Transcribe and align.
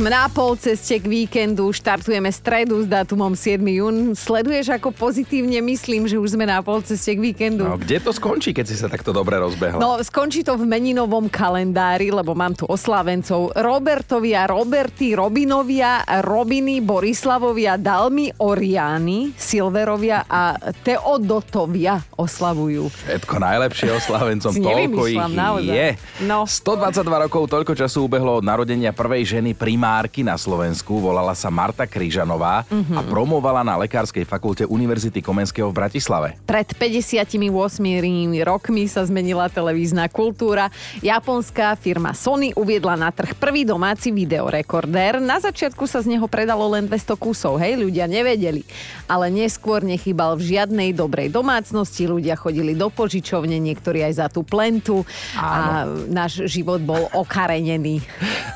Sme 0.00 0.16
na 0.16 0.32
pol 0.32 0.56
ceste 0.56 0.96
k 0.96 1.04
víkendu, 1.04 1.68
štartujeme 1.76 2.32
stredu 2.32 2.80
s 2.80 2.88
dátumom 2.88 3.36
7. 3.36 3.60
jún. 3.60 4.16
Sleduješ, 4.16 4.72
ako 4.72 4.96
pozitívne 4.96 5.60
myslím, 5.60 6.08
že 6.08 6.16
už 6.16 6.40
sme 6.40 6.48
na 6.48 6.64
pol 6.64 6.80
ceste 6.80 7.12
k 7.12 7.20
víkendu? 7.20 7.68
No, 7.68 7.76
kde 7.76 8.00
to 8.00 8.08
skončí, 8.08 8.56
keď 8.56 8.64
si 8.64 8.80
sa 8.80 8.88
takto 8.88 9.12
dobre 9.12 9.36
rozbehla? 9.36 9.76
No, 9.76 10.00
skončí 10.00 10.40
to 10.40 10.56
v 10.56 10.64
meninovom 10.64 11.28
kalendári, 11.28 12.08
lebo 12.08 12.32
mám 12.32 12.56
tu 12.56 12.64
oslávencov. 12.64 13.52
Robertovia, 13.52 14.48
Roberty, 14.48 15.12
Robinovia, 15.12 16.00
Robiny, 16.24 16.80
Borislavovia, 16.80 17.76
Dalmy, 17.76 18.32
Oriány, 18.40 19.36
Silverovia 19.36 20.24
a 20.24 20.56
Teodotovia 20.80 22.00
oslavujú. 22.16 22.88
Všetko 22.88 23.36
najlepšie 23.36 23.92
oslávencom, 24.00 24.52
Si 24.56 24.64
toľko 24.64 25.02
ich 25.12 25.20
naozaj. 25.20 25.76
je. 25.76 25.88
No. 26.24 26.48
122 26.48 27.04
rokov, 27.28 27.52
toľko 27.52 27.76
času 27.76 28.08
ubehlo 28.08 28.40
od 28.40 28.48
narodenia 28.48 28.96
prvej 28.96 29.36
ženy 29.36 29.52
primárky 29.90 30.22
na 30.22 30.38
Slovensku. 30.38 31.02
Volala 31.02 31.34
sa 31.34 31.50
Marta 31.50 31.82
Kryžanová 31.82 32.62
Mhm. 32.70 32.94
a 32.94 33.00
promovala 33.02 33.66
na 33.66 33.74
Lekárskej 33.74 34.22
fakulte 34.22 34.62
Univerzity 34.62 35.18
Komenského 35.18 35.66
v 35.66 35.74
Bratislave. 35.74 36.38
Pred 36.46 36.78
58 36.78 38.38
rokmi 38.46 38.86
sa 38.86 39.02
zmenila 39.02 39.50
televízna 39.50 40.06
kultúra. 40.06 40.70
Japonská 41.02 41.74
firma 41.74 42.14
Sony 42.14 42.54
uviedla 42.54 42.94
na 42.94 43.10
trh 43.10 43.34
prvý 43.34 43.66
domáci 43.66 44.14
videorekordér. 44.14 45.18
Na 45.18 45.42
začiatku 45.42 45.82
sa 45.90 45.98
z 45.98 46.14
neho 46.14 46.30
predalo 46.30 46.70
len 46.70 46.86
200 46.86 47.18
kusov, 47.18 47.58
hej, 47.58 47.74
ľudia 47.74 48.06
nevedeli. 48.06 48.62
Ale 49.10 49.26
neskôr 49.26 49.82
nechýbal 49.82 50.38
v 50.38 50.54
žiadnej 50.54 50.94
dobrej 50.94 51.34
domácnosti, 51.34 52.06
ľudia 52.06 52.38
chodili 52.38 52.78
do 52.78 52.94
požičovne, 52.94 53.58
niektorí 53.58 54.06
aj 54.06 54.12
za 54.14 54.26
tú 54.30 54.46
plentu 54.46 55.02
a 55.34 55.82
náš 56.06 56.46
život 56.46 56.78
bol 56.78 57.10
okarenený. 57.10 58.06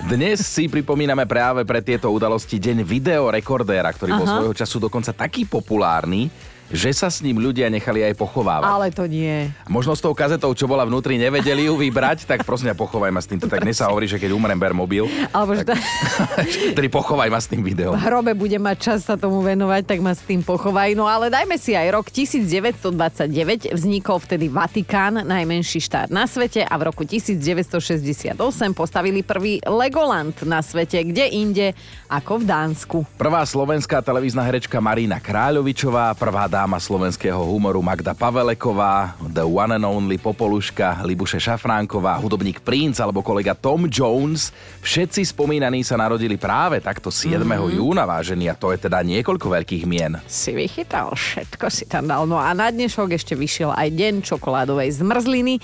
Dnes 0.07 0.47
si 0.47 0.71
pripomíname 1.15 1.31
práve 1.31 1.63
pre 1.63 1.79
tieto 1.79 2.11
udalosti 2.11 2.59
deň 2.59 2.83
videorekordéra, 2.83 3.87
ktorý 3.95 4.19
bol 4.19 4.27
Aha. 4.27 4.35
svojho 4.35 4.55
času 4.59 4.77
dokonca 4.83 5.15
taký 5.15 5.47
populárny, 5.47 6.27
že 6.73 6.91
sa 6.93 7.09
s 7.09 7.21
ním 7.21 7.41
ľudia 7.41 7.69
nechali 7.69 8.01
aj 8.05 8.15
pochovávať. 8.17 8.69
Ale 8.69 8.89
to 8.89 9.05
nie. 9.05 9.51
Možno 9.67 9.93
s 9.93 10.01
tou 10.01 10.13
kazetou, 10.13 10.53
čo 10.53 10.65
bola 10.65 10.85
vnútri, 10.85 11.17
nevedeli 11.17 11.69
ju 11.69 11.77
vybrať, 11.77 12.25
tak 12.25 12.45
prosím 12.45 12.73
ťa, 12.73 12.77
pochovaj 12.77 13.11
ma 13.13 13.21
s 13.21 13.29
týmto. 13.29 13.47
Tak 13.47 13.63
dnes 13.63 13.77
sa 13.77 13.91
hovorí, 13.93 14.09
že 14.09 14.17
keď 14.17 14.33
umrem, 14.33 14.57
ber 14.57 14.73
mobil. 14.73 15.05
Alebo 15.31 15.55
že 15.55 15.65
Tedy 16.77 16.89
pochovaj 16.89 17.29
ma 17.29 17.41
s 17.41 17.49
tým 17.49 17.61
videom. 17.61 17.93
v 17.95 18.03
hrobe 18.05 18.33
bude 18.33 18.57
mať 18.57 18.77
čas 18.81 18.99
sa 19.05 19.17
tomu 19.17 19.41
venovať, 19.41 19.83
tak 19.85 19.99
ma 20.01 20.13
s 20.13 20.23
tým 20.25 20.41
pochovaj. 20.41 20.97
No 20.97 21.05
ale 21.05 21.29
dajme 21.29 21.57
si 21.57 21.77
aj 21.77 21.89
rok 21.93 22.07
1929. 22.09 23.75
Vznikol 23.75 24.19
vtedy 24.21 24.47
Vatikán, 24.49 25.25
najmenší 25.25 25.81
štát 25.81 26.09
na 26.09 26.25
svete 26.25 26.65
a 26.65 26.75
v 26.77 26.83
roku 26.89 27.03
1968 27.05 28.37
postavili 28.73 29.23
prvý 29.23 29.61
Legoland 29.65 30.35
na 30.45 30.61
svete, 30.61 31.01
kde 31.03 31.25
inde 31.31 31.67
ako 32.09 32.41
v 32.41 32.45
Dánsku. 32.45 32.99
Prvá 33.17 33.43
slovenská 33.43 34.01
televízna 34.01 34.45
herečka 34.45 34.79
Marina 34.79 35.19
Kráľovičová, 35.19 36.15
prvá 36.15 36.47
dáma 36.55 36.79
slovenského 36.79 37.43
humoru 37.43 37.83
Magda 37.83 38.15
Paveleková, 38.15 39.19
The 39.19 39.43
One 39.43 39.75
and 39.75 39.83
Only 39.83 40.23
Popoluška, 40.23 41.03
Libuše 41.03 41.43
Šafránková, 41.43 42.15
hudobník 42.23 42.63
Prince 42.63 43.03
alebo 43.03 43.27
kolega 43.27 43.59
Tom 43.59 43.91
Jones. 43.91 44.55
Všetci 44.79 45.35
spomínaní 45.35 45.83
sa 45.83 45.99
narodili 45.99 46.39
práve 46.39 46.79
takto 46.79 47.11
7. 47.11 47.43
Mm-hmm. 47.43 47.75
júna, 47.75 48.07
vážení, 48.07 48.47
a 48.47 48.55
to 48.55 48.71
je 48.71 48.87
teda 48.87 49.03
niekoľko 49.03 49.51
veľkých 49.51 49.83
mien. 49.83 50.15
Si 50.31 50.55
vychytal, 50.55 51.11
všetko 51.19 51.67
si 51.75 51.91
tam 51.91 52.07
dal. 52.07 52.23
No 52.23 52.39
a 52.39 52.55
na 52.55 52.71
dnešok 52.71 53.19
ešte 53.19 53.35
vyšiel 53.35 53.75
aj 53.75 53.91
deň 53.91 54.15
čokoládovej 54.23 54.95
zmrzliny. 55.03 55.59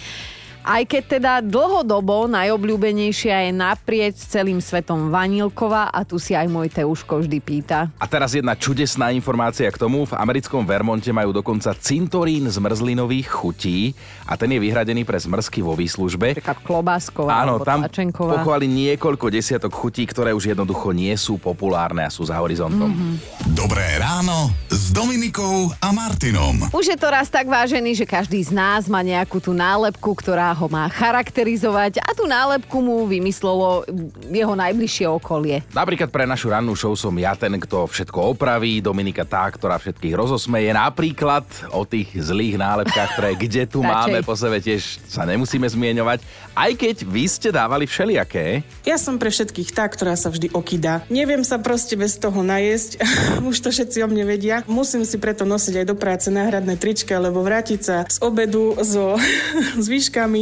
Aj 0.61 0.85
keď 0.85 1.03
teda 1.17 1.33
dlhodobo 1.41 2.29
najobľúbenejšia 2.29 3.49
je 3.49 3.53
naprieč 3.57 4.21
celým 4.29 4.61
svetom 4.61 5.09
vanilková 5.09 5.89
a 5.89 6.05
tu 6.05 6.21
si 6.21 6.37
aj 6.37 6.45
môj 6.53 6.69
Teuško 6.69 7.25
vždy 7.25 7.39
pýta. 7.41 7.89
A 7.97 8.05
teraz 8.05 8.37
jedna 8.37 8.53
čudesná 8.53 9.09
informácia 9.09 9.65
k 9.73 9.81
tomu. 9.81 10.05
V 10.05 10.13
americkom 10.13 10.69
Vermonte 10.69 11.09
majú 11.17 11.33
dokonca 11.33 11.73
cintorín 11.73 12.45
zmrzlinových 12.45 13.29
chutí 13.33 13.97
a 14.29 14.37
ten 14.37 14.53
je 14.53 14.61
vyhradený 14.61 15.09
pre 15.09 15.17
zmrzky 15.17 15.65
vo 15.65 15.73
výslužbe. 15.73 16.37
Taká 16.37 16.53
klobásková 16.61 17.41
Áno, 17.41 17.65
tam 17.65 17.89
tlačenková. 17.89 18.45
pochovali 18.45 18.69
niekoľko 18.69 19.33
desiatok 19.33 19.73
chutí, 19.73 20.05
ktoré 20.05 20.37
už 20.37 20.53
jednoducho 20.53 20.93
nie 20.93 21.17
sú 21.17 21.41
populárne 21.41 22.05
a 22.05 22.13
sú 22.13 22.29
za 22.29 22.37
horizontom. 22.37 22.93
Mm-hmm. 22.93 23.13
Dobré 23.57 23.97
ráno 23.97 24.53
s 24.69 24.93
Dominikou 24.93 25.73
a 25.81 25.89
Martinom. 25.89 26.69
Už 26.77 26.93
je 26.93 26.99
to 27.01 27.09
raz 27.09 27.33
tak 27.33 27.49
vážený, 27.49 27.97
že 27.97 28.05
každý 28.05 28.45
z 28.45 28.53
nás 28.53 28.85
má 28.87 29.01
nejakú 29.01 29.41
tú 29.41 29.57
nálepku, 29.57 30.13
ktorá 30.13 30.50
ho 30.55 30.67
má 30.69 30.87
charakterizovať 30.91 32.03
a 32.03 32.11
tú 32.15 32.29
nálepku 32.29 32.79
mu 32.81 33.07
vymyslelo 33.07 33.85
jeho 34.31 34.55
najbližšie 34.55 35.07
okolie. 35.11 35.63
Napríklad 35.73 36.11
pre 36.11 36.25
našu 36.29 36.53
rannú 36.53 36.77
show 36.77 36.93
som 36.95 37.15
ja 37.19 37.35
ten, 37.35 37.57
kto 37.59 37.89
všetko 37.89 38.37
opraví, 38.37 38.83
Dominika 38.83 39.27
tá, 39.27 39.49
ktorá 39.49 39.81
všetkých 39.81 40.15
rozosmeje. 40.15 40.71
Napríklad 40.77 41.45
o 41.75 41.83
tých 41.87 42.13
zlých 42.15 42.61
nálepkách, 42.61 43.11
ktoré 43.17 43.31
kde 43.35 43.63
tu 43.67 43.81
máme 43.91 44.21
po 44.23 44.35
sebe 44.37 44.61
tiež 44.61 45.01
sa 45.09 45.25
nemusíme 45.27 45.67
zmieňovať. 45.67 46.23
Aj 46.55 46.73
keď 46.75 47.07
vy 47.07 47.25
ste 47.27 47.49
dávali 47.51 47.89
všelijaké. 47.89 48.63
Ja 48.85 49.01
som 49.01 49.17
pre 49.17 49.33
všetkých 49.33 49.71
tá, 49.73 49.89
ktorá 49.89 50.15
sa 50.15 50.29
vždy 50.29 50.53
okýda. 50.53 51.07
Neviem 51.09 51.43
sa 51.47 51.57
proste 51.57 51.97
bez 51.97 52.21
toho 52.21 52.43
najesť. 52.45 53.01
Už 53.51 53.57
to 53.59 53.73
všetci 53.73 54.05
o 54.05 54.09
mne 54.11 54.29
vedia. 54.29 54.63
Musím 54.69 55.07
si 55.09 55.17
preto 55.17 55.49
nosiť 55.49 55.83
aj 55.83 55.87
do 55.87 55.97
práce 55.97 56.29
náhradné 56.29 56.77
trička, 56.77 57.17
lebo 57.17 57.41
vrátiť 57.41 57.81
sa 57.81 57.97
z 58.07 58.19
obedu 58.21 58.77
so 58.83 59.17
s 59.83 59.87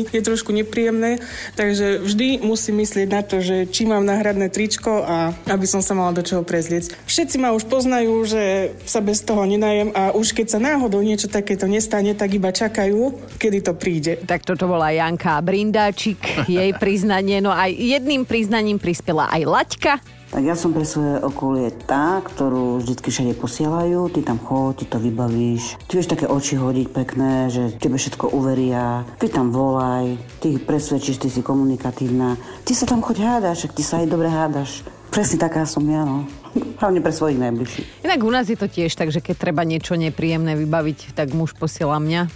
výškami 0.04 0.14
je 0.14 0.22
trošku 0.22 0.50
nepríjemné. 0.54 1.19
Takže 1.59 2.03
vždy 2.03 2.44
musím 2.44 2.82
myslieť 2.82 3.09
na 3.10 3.22
to, 3.26 3.42
že 3.42 3.66
či 3.70 3.86
mám 3.88 4.06
náhradné 4.06 4.50
tričko 4.50 5.03
a 5.03 5.34
aby 5.50 5.66
som 5.66 5.82
sa 5.82 5.94
mala 5.94 6.14
do 6.14 6.22
čoho 6.22 6.47
prezliecť. 6.47 6.94
Všetci 7.06 7.36
ma 7.41 7.54
už 7.54 7.66
poznajú, 7.66 8.14
že 8.26 8.75
sa 8.86 9.03
bez 9.03 9.22
toho 9.25 9.42
nenajem 9.44 9.91
a 9.94 10.14
už 10.14 10.34
keď 10.34 10.59
sa 10.59 10.60
náhodou 10.62 11.03
niečo 11.03 11.26
takéto 11.31 11.66
nestane, 11.66 12.14
tak 12.14 12.34
iba 12.34 12.53
čakajú, 12.54 13.14
kedy 13.41 13.59
to 13.64 13.72
príde. 13.75 14.22
Tak 14.26 14.44
toto 14.47 14.69
bola 14.69 14.92
Janka 14.92 15.41
Brindáčik, 15.42 16.20
jej 16.47 16.70
priznanie. 16.76 17.41
No 17.42 17.50
aj 17.50 17.75
jedným 17.75 18.22
priznaním 18.28 18.78
prispela 18.78 19.30
aj 19.32 19.42
Laťka. 19.47 20.17
Tak 20.28 20.44
ja 20.44 20.53
som 20.53 20.77
pre 20.77 20.84
svoje 20.84 21.25
okolie 21.25 21.72
tá, 21.89 22.21
ktorú 22.21 22.84
vždy 22.84 23.00
všade 23.00 23.34
posielajú, 23.41 24.12
ty 24.12 24.21
tam 24.21 24.37
choď, 24.37 24.72
ty 24.77 24.84
to 24.84 24.99
vybavíš. 25.00 25.81
Ty 25.89 25.93
vieš 25.97 26.12
také 26.12 26.28
oči 26.28 26.61
hodiť 26.61 26.89
pekné, 26.93 27.49
že 27.49 27.72
tebe 27.81 27.97
všetko 27.97 28.37
uveria, 28.37 29.09
ty 29.16 29.33
tam 29.33 29.49
volaj, 29.49 30.21
ty 30.44 30.53
ich 30.53 30.62
presvedčíš, 30.69 31.25
ty 31.25 31.28
si 31.33 31.41
komunikatívna. 31.41 32.37
Ty 32.69 32.72
sa 32.77 32.84
tam 32.84 33.00
choď 33.00 33.25
hádaš, 33.25 33.72
ty 33.72 33.81
sa 33.81 34.05
aj 34.05 34.06
dobre 34.12 34.28
hádaš. 34.28 34.84
Presne 35.09 35.41
taká 35.41 35.65
som 35.65 35.81
ja, 35.89 36.05
no. 36.05 36.28
Hlavne 36.77 37.00
pre 37.00 37.12
svojich 37.16 37.41
najbližších. 37.41 38.05
Inak 38.05 38.21
u 38.21 38.28
nás 38.28 38.45
je 38.53 38.59
to 38.60 38.69
tiež 38.69 38.93
tak, 38.93 39.09
že 39.09 39.25
keď 39.25 39.49
treba 39.49 39.65
niečo 39.65 39.97
nepríjemné 39.97 40.60
vybaviť, 40.60 41.16
tak 41.16 41.33
muž 41.33 41.56
posiela 41.56 41.97
mňa. 41.97 42.28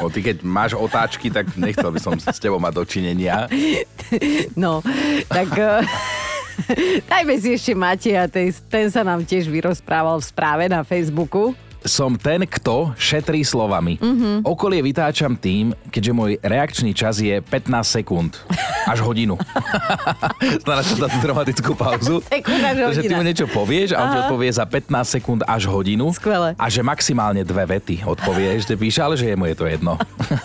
O, 0.00 0.08
ty 0.08 0.24
keď 0.24 0.40
máš 0.40 0.72
otáčky, 0.72 1.28
tak 1.28 1.52
nechcel 1.60 1.92
by 1.92 2.00
som 2.00 2.16
s 2.16 2.40
tebou 2.40 2.56
mať 2.56 2.72
dočinenia. 2.80 3.44
No, 4.56 4.80
tak... 5.28 5.52
Dajme 7.10 7.34
si 7.40 7.54
ešte 7.56 7.72
Mateja, 7.76 8.28
ten 8.70 8.86
sa 8.90 9.02
nám 9.02 9.24
tiež 9.24 9.48
vyrozprával 9.48 10.20
v 10.20 10.28
správe 10.28 10.64
na 10.68 10.84
Facebooku. 10.84 11.56
Som 11.80 12.20
ten, 12.20 12.44
kto 12.44 12.92
šetrí 12.96 13.40
slovami. 13.40 13.96
Mhm. 13.96 14.06
Mm-hmm. 14.10 14.36
Okolie 14.44 14.80
vytáčam 14.84 15.32
tým, 15.32 15.72
keďže 15.88 16.12
môj 16.12 16.30
reakčný 16.42 16.92
čas 16.92 17.22
je 17.22 17.40
15 17.40 17.70
sekúnd. 18.00 18.36
Až 18.84 19.00
hodinu. 19.00 19.38
Znaš 20.64 20.98
na 20.98 21.06
tú 21.08 21.18
dramatickú 21.22 21.72
pauzu. 21.72 22.20
Sekúnd 22.32 22.62
až 22.64 22.76
Že 22.96 23.02
ty 23.04 23.08
hodina. 23.08 23.16
mu 23.16 23.22
niečo 23.22 23.46
povieš 23.48 23.94
a 23.94 23.98
on 24.02 24.08
ti 24.12 24.18
odpovie 24.24 24.50
za 24.50 24.64
15 24.66 25.14
sekúnd 25.20 25.40
až 25.46 25.68
hodinu. 25.70 26.10
Skvelé. 26.12 26.52
A 26.58 26.66
že 26.68 26.84
maximálne 26.84 27.44
dve 27.46 27.64
vety 27.64 28.02
odpovieš, 28.04 28.66
že 28.66 28.74
píše, 28.76 29.00
ale 29.00 29.14
že 29.16 29.30
je 29.32 29.36
mu 29.36 29.46
je 29.46 29.56
to 29.56 29.64
jedno. 29.68 29.96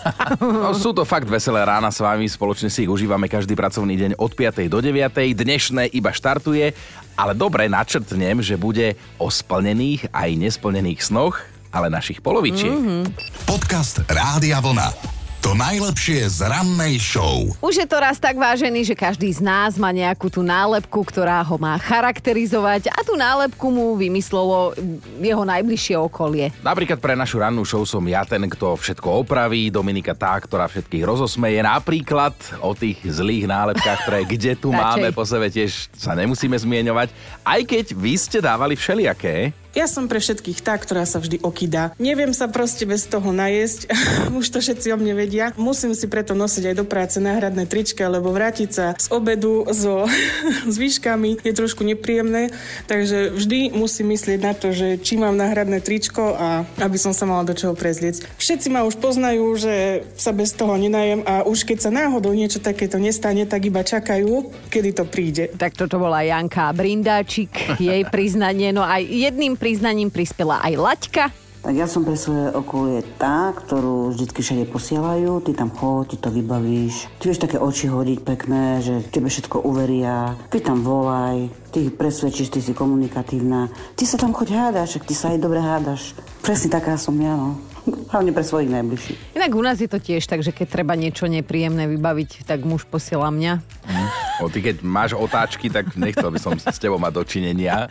no, 0.40 0.72
sú 0.76 0.92
to 0.92 1.02
fakt 1.04 1.26
veselé 1.26 1.60
rána 1.64 1.90
s 1.90 1.98
vami, 2.00 2.28
spoločne 2.28 2.68
si 2.70 2.84
ich 2.86 2.90
užívame 2.90 3.26
každý 3.26 3.52
pracovný 3.58 3.96
deň 3.96 4.10
od 4.20 4.32
5. 4.32 4.72
do 4.72 4.78
9. 4.78 5.10
Dnešné 5.36 5.90
iba 5.92 6.12
štartuje, 6.12 6.72
ale 7.16 7.32
dobre 7.32 7.66
načrtnem, 7.66 8.44
že 8.44 8.60
bude 8.60 8.94
o 9.16 9.32
splnených 9.32 10.12
aj 10.12 10.30
nesplnených 10.36 11.00
snoch, 11.00 11.40
ale 11.72 11.88
našich 11.88 12.20
polovičiek. 12.20 12.70
Mm-hmm. 12.70 13.02
Podcast 13.48 14.04
Rádia 14.06 14.60
Vlna. 14.60 15.15
To 15.46 15.54
najlepšie 15.54 16.26
z 16.26 16.42
rannej 16.42 16.98
show. 16.98 17.46
Už 17.62 17.78
je 17.78 17.86
to 17.86 18.02
raz 18.02 18.18
tak 18.18 18.34
vážený, 18.34 18.82
že 18.82 18.98
každý 18.98 19.30
z 19.30 19.46
nás 19.46 19.78
má 19.78 19.94
nejakú 19.94 20.26
tú 20.26 20.42
nálepku, 20.42 21.06
ktorá 21.06 21.38
ho 21.38 21.54
má 21.54 21.78
charakterizovať 21.78 22.90
a 22.90 23.06
tú 23.06 23.14
nálepku 23.14 23.70
mu 23.70 23.94
vymyslelo 23.94 24.74
jeho 25.22 25.46
najbližšie 25.46 26.02
okolie. 26.02 26.50
Napríklad 26.66 26.98
pre 26.98 27.14
našu 27.14 27.38
rannú 27.38 27.62
show 27.62 27.86
som 27.86 28.02
ja 28.10 28.26
ten, 28.26 28.42
kto 28.42 28.74
všetko 28.74 29.22
opraví, 29.22 29.70
Dominika 29.70 30.18
tá, 30.18 30.34
ktorá 30.34 30.66
všetkých 30.66 31.06
rozosmeje. 31.06 31.62
Napríklad 31.62 32.34
o 32.58 32.74
tých 32.74 32.98
zlých 33.06 33.46
nálepkách, 33.46 34.02
ktoré 34.02 34.26
kde 34.26 34.58
tu 34.58 34.74
máme 34.82 35.14
po 35.14 35.22
sebe 35.22 35.46
tiež 35.46 35.94
sa 35.94 36.18
nemusíme 36.18 36.58
zmieňovať. 36.58 37.14
Aj 37.46 37.62
keď 37.62 37.94
vy 37.94 38.18
ste 38.18 38.42
dávali 38.42 38.74
všelijaké. 38.74 39.54
Ja 39.76 39.84
som 39.84 40.08
pre 40.08 40.24
všetkých 40.24 40.64
tá, 40.64 40.72
ktorá 40.80 41.04
sa 41.04 41.20
vždy 41.20 41.44
okýda. 41.44 41.92
Neviem 42.00 42.32
sa 42.32 42.48
proste 42.48 42.88
bez 42.88 43.04
toho 43.04 43.28
najesť, 43.28 43.92
už 44.40 44.48
to 44.48 44.64
všetci 44.64 44.88
o 44.88 44.96
mne 44.96 45.12
vedia. 45.12 45.52
Musím 45.60 45.92
si 45.92 46.08
preto 46.08 46.32
nosiť 46.32 46.72
aj 46.72 46.74
do 46.80 46.88
práce 46.88 47.20
náhradné 47.20 47.68
trička, 47.68 48.08
lebo 48.08 48.32
vrátiť 48.32 48.70
sa 48.72 48.86
z 48.96 49.12
obedu 49.12 49.68
so 49.76 50.08
výškami 50.80 51.44
je 51.44 51.52
trošku 51.52 51.84
nepríjemné, 51.84 52.56
takže 52.88 53.36
vždy 53.36 53.76
musím 53.76 54.16
myslieť 54.16 54.40
na 54.40 54.56
to, 54.56 54.72
že 54.72 54.96
či 54.96 55.20
mám 55.20 55.36
náhradné 55.36 55.84
tričko 55.84 56.32
a 56.32 56.64
aby 56.80 56.96
som 56.96 57.12
sa 57.12 57.28
mala 57.28 57.44
do 57.44 57.52
čoho 57.52 57.76
prezliecť. 57.76 58.40
Všetci 58.40 58.72
ma 58.72 58.88
už 58.88 58.96
poznajú, 58.96 59.44
že 59.60 60.08
sa 60.16 60.32
bez 60.32 60.56
toho 60.56 60.72
nenajem 60.80 61.20
a 61.28 61.44
už 61.44 61.68
keď 61.68 61.84
sa 61.84 61.90
náhodou 61.92 62.32
niečo 62.32 62.64
takéto 62.64 62.96
nestane, 62.96 63.44
tak 63.44 63.68
iba 63.68 63.84
čakajú, 63.84 64.48
kedy 64.72 64.90
to 64.96 65.04
príde. 65.04 65.52
Tak 65.52 65.76
toto 65.76 66.00
bola 66.00 66.24
Janka 66.24 66.72
Brindáčik, 66.72 67.76
jej 67.76 68.08
priznanie. 68.08 68.72
No 68.72 68.80
aj 68.80 69.04
jedným 69.04 69.65
priznaním 69.66 70.14
prispela 70.14 70.62
aj 70.62 70.78
Laťka. 70.78 71.24
Tak 71.66 71.74
ja 71.74 71.90
som 71.90 72.06
pre 72.06 72.14
svoje 72.14 72.54
okolie 72.54 73.02
tá, 73.18 73.50
ktorú 73.50 74.14
vždy 74.14 74.30
všade 74.30 74.64
posielajú, 74.70 75.42
ty 75.42 75.58
tam 75.58 75.74
chod, 75.74 76.14
ty 76.14 76.14
to 76.14 76.30
vybavíš. 76.30 77.10
Ty 77.18 77.34
vieš 77.34 77.42
také 77.42 77.58
oči 77.58 77.90
hodiť 77.90 78.22
pekné, 78.22 78.78
že 78.78 79.02
tebe 79.10 79.26
všetko 79.26 79.66
uveria, 79.66 80.38
ty 80.54 80.62
tam 80.62 80.86
volaj, 80.86 81.50
ty 81.74 81.90
ich 81.90 81.98
presvedčíš, 81.98 82.54
ty 82.54 82.62
si 82.62 82.78
komunikatívna. 82.78 83.66
Ty 83.98 84.04
sa 84.06 84.14
tam 84.14 84.30
choď 84.30 84.54
hádaš, 84.54 85.02
ty 85.02 85.18
sa 85.18 85.34
aj 85.34 85.42
dobre 85.42 85.58
hádaš. 85.58 86.14
Presne 86.46 86.70
taká 86.70 86.94
som 86.94 87.18
ja, 87.18 87.34
no. 87.34 87.58
Hlavne 87.86 88.34
pre 88.34 88.42
svojich 88.42 88.70
najbližších. 88.70 89.18
Inak 89.38 89.52
u 89.54 89.62
nás 89.62 89.78
je 89.78 89.86
to 89.86 90.02
tiež 90.02 90.26
tak, 90.26 90.42
že 90.42 90.50
keď 90.50 90.66
treba 90.66 90.98
niečo 90.98 91.30
nepríjemné 91.30 91.86
vybaviť, 91.86 92.42
tak 92.42 92.66
muž 92.66 92.82
posiela 92.86 93.30
mňa. 93.30 93.62
Mm. 93.62 94.08
O, 94.42 94.50
ty 94.50 94.58
keď 94.60 94.82
máš 94.82 95.14
otáčky, 95.14 95.70
tak 95.70 95.94
nechcel 95.94 96.28
by 96.28 96.38
som 96.42 96.52
s 96.58 96.78
tebou 96.78 96.98
mať 96.98 97.12
dočinenia. 97.14 97.86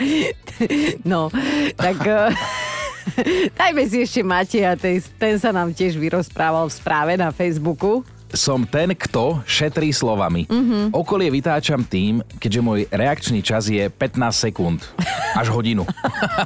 No, 1.04 1.28
tak... 1.76 2.00
Dajme 3.60 3.86
si 3.86 4.02
ešte 4.02 4.26
ten, 4.82 4.98
ten 5.22 5.36
sa 5.38 5.54
nám 5.54 5.70
tiež 5.76 5.94
vyrozprával 6.00 6.66
v 6.72 6.74
správe 6.74 7.14
na 7.14 7.30
Facebooku 7.30 8.02
som 8.36 8.68
ten, 8.68 8.94
kto 8.94 9.42
šetrí 9.48 9.90
slovami. 9.90 10.46
Mm-hmm. 10.46 10.84
Okolie 10.94 11.32
vytáčam 11.32 11.82
tým, 11.82 12.22
keďže 12.38 12.60
môj 12.62 12.80
reakčný 12.92 13.40
čas 13.42 13.72
je 13.72 13.88
15 13.88 14.20
sekúnd. 14.52 14.84
Až 15.36 15.52
hodinu. 15.52 15.84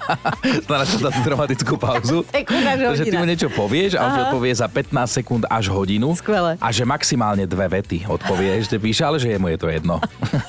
Znamená 0.65 0.85
to 0.85 0.97
dať 1.01 1.15
dramatickú 1.21 1.75
pauzu. 1.77 2.25
Takže 2.29 3.05
ty 3.05 3.15
mu 3.17 3.25
niečo 3.25 3.49
povieš 3.53 3.97
a 3.97 4.05
on 4.05 4.11
ti 4.13 4.21
odpovie 4.29 4.53
za 4.53 4.65
15 4.65 5.17
sekúnd 5.21 5.43
až 5.49 5.69
hodinu. 5.69 6.13
Skvelé. 6.17 6.57
A 6.57 6.69
že 6.73 6.85
maximálne 6.85 7.45
dve 7.45 7.69
vety 7.69 8.09
odpovie. 8.09 8.61
Ešte 8.61 8.81
píše, 8.81 9.05
ale 9.05 9.21
že 9.21 9.33
je 9.33 9.37
mu 9.37 9.49
je 9.49 9.57
to 9.57 9.67
jedno. 9.69 10.01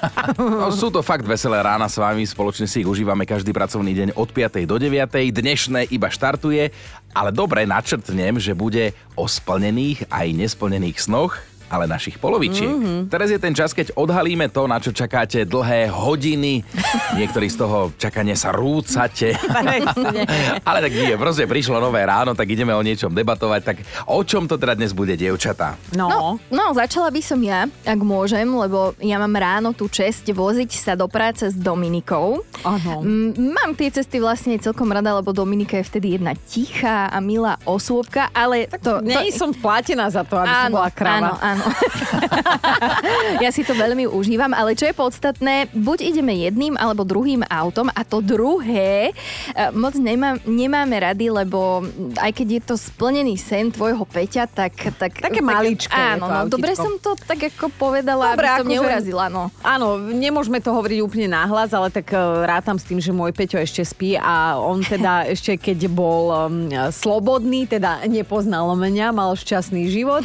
no, 0.38 0.72
sú 0.72 0.88
to 0.88 1.04
fakt 1.04 1.24
veselé 1.24 1.60
rána 1.60 1.88
s 1.88 2.00
vami. 2.00 2.24
Spoločne 2.24 2.68
si 2.68 2.84
ich 2.84 2.88
užívame 2.88 3.28
každý 3.28 3.52
pracovný 3.52 3.92
deň 3.96 4.08
od 4.16 4.28
5. 4.32 4.64
do 4.64 4.76
9. 4.76 5.08
Dnešné 5.32 5.92
iba 5.92 6.08
štartuje 6.08 6.72
ale 7.10 7.34
dobre 7.34 7.66
načrtnem, 7.66 8.38
že 8.38 8.54
bude 8.54 8.94
o 9.18 9.26
splnených 9.26 10.06
aj 10.08 10.26
nesplnených 10.34 10.98
snoch 11.02 11.49
ale 11.70 11.86
našich 11.86 12.18
polovičiek. 12.18 12.66
Mm-hmm. 12.66 13.00
Teraz 13.06 13.30
je 13.30 13.38
ten 13.38 13.54
čas, 13.54 13.70
keď 13.70 13.94
odhalíme 13.94 14.50
to, 14.50 14.66
na 14.66 14.82
čo 14.82 14.90
čakáte 14.90 15.46
dlhé 15.46 15.86
hodiny. 15.86 16.66
Niektorí 17.18 17.46
z 17.46 17.56
toho 17.62 17.94
čakania 17.94 18.34
sa 18.34 18.50
rúcate. 18.50 19.38
ale 20.68 20.78
tak 20.82 20.92
nie, 20.92 21.14
proste 21.14 21.46
prišlo 21.46 21.78
nové 21.78 22.02
ráno, 22.02 22.34
tak 22.34 22.50
ideme 22.50 22.74
o 22.74 22.82
niečom 22.82 23.14
debatovať. 23.14 23.60
Tak 23.62 23.76
o 24.10 24.20
čom 24.26 24.50
to 24.50 24.58
teda 24.58 24.74
dnes 24.74 24.90
bude, 24.90 25.14
dievčatá? 25.14 25.78
No. 25.94 26.10
no, 26.10 26.20
no 26.50 26.64
začala 26.74 27.14
by 27.14 27.22
som 27.22 27.38
ja, 27.38 27.70
ak 27.86 28.00
môžem, 28.02 28.50
lebo 28.50 28.98
ja 28.98 29.22
mám 29.22 29.38
ráno 29.38 29.70
tú 29.70 29.86
čest 29.86 30.26
voziť 30.26 30.70
sa 30.74 30.92
do 30.98 31.06
práce 31.06 31.46
s 31.46 31.56
Dominikou. 31.56 32.42
Ano. 32.66 33.06
mám 33.36 33.78
tie 33.78 33.94
cesty 33.94 34.18
vlastne 34.18 34.58
celkom 34.58 34.90
rada, 34.90 35.14
lebo 35.14 35.30
Dominika 35.30 35.78
je 35.78 35.86
vtedy 35.86 36.18
jedna 36.18 36.34
tichá 36.34 37.06
a 37.06 37.22
milá 37.22 37.54
osôbka, 37.62 38.26
ale 38.34 38.66
tak 38.66 38.82
to... 38.82 38.92
Nie 39.06 39.30
to... 39.30 39.46
som 39.46 39.50
platená 39.54 40.10
za 40.10 40.26
to, 40.26 40.34
aby 40.34 40.50
áno, 40.50 40.58
som 40.66 40.74
bola 40.74 40.90
kráva. 40.90 41.30
Áno, 41.30 41.32
áno 41.38 41.59
áno. 41.60 43.40
ja 43.44 43.50
si 43.52 43.62
to 43.62 43.76
veľmi 43.76 44.08
užívam, 44.08 44.52
ale 44.56 44.72
čo 44.74 44.88
je 44.88 44.94
podstatné, 44.96 45.68
buď 45.72 45.98
ideme 46.16 46.32
jedným 46.36 46.74
alebo 46.80 47.04
druhým 47.04 47.44
autom 47.46 47.92
a 47.92 48.00
to 48.04 48.24
druhé 48.24 49.12
eh, 49.12 49.70
moc 49.76 49.94
nemá, 49.96 50.40
nemáme 50.48 50.96
rady, 50.96 51.30
lebo 51.30 51.84
aj 52.18 52.32
keď 52.32 52.48
je 52.48 52.62
to 52.64 52.74
splnený 52.76 53.36
sen 53.36 53.70
tvojho 53.70 54.02
Peťa, 54.10 54.50
tak... 54.50 54.74
tak 54.98 55.22
Také 55.22 55.38
maličké 55.44 55.92
Áno, 55.94 56.26
no, 56.26 56.38
dobre 56.50 56.74
som 56.74 56.98
to 56.98 57.14
tak 57.14 57.52
ako 57.54 57.70
povedala, 57.76 58.34
dobre, 58.34 58.48
aby 58.48 58.58
som 58.58 58.66
ako 58.66 58.74
neurazila. 58.74 59.24
No. 59.30 59.52
Áno, 59.62 60.00
nemôžeme 60.00 60.58
to 60.58 60.74
hovoriť 60.74 60.98
úplne 61.04 61.28
náhlas, 61.30 61.70
ale 61.70 61.92
tak 61.92 62.10
eh, 62.10 62.20
rátam 62.46 62.80
s 62.80 62.86
tým, 62.86 62.98
že 62.98 63.14
môj 63.14 63.30
Peťo 63.36 63.60
ešte 63.60 63.82
spí 63.86 64.16
a 64.18 64.58
on 64.58 64.82
teda 64.82 65.24
ešte 65.34 65.58
keď 65.60 65.90
bol 65.90 66.32
um, 66.32 66.70
slobodný, 66.90 67.66
teda 67.68 68.06
nepoznal 68.06 68.72
mňa, 68.74 69.12
mal 69.12 69.34
šťastný 69.36 69.90
život, 69.90 70.24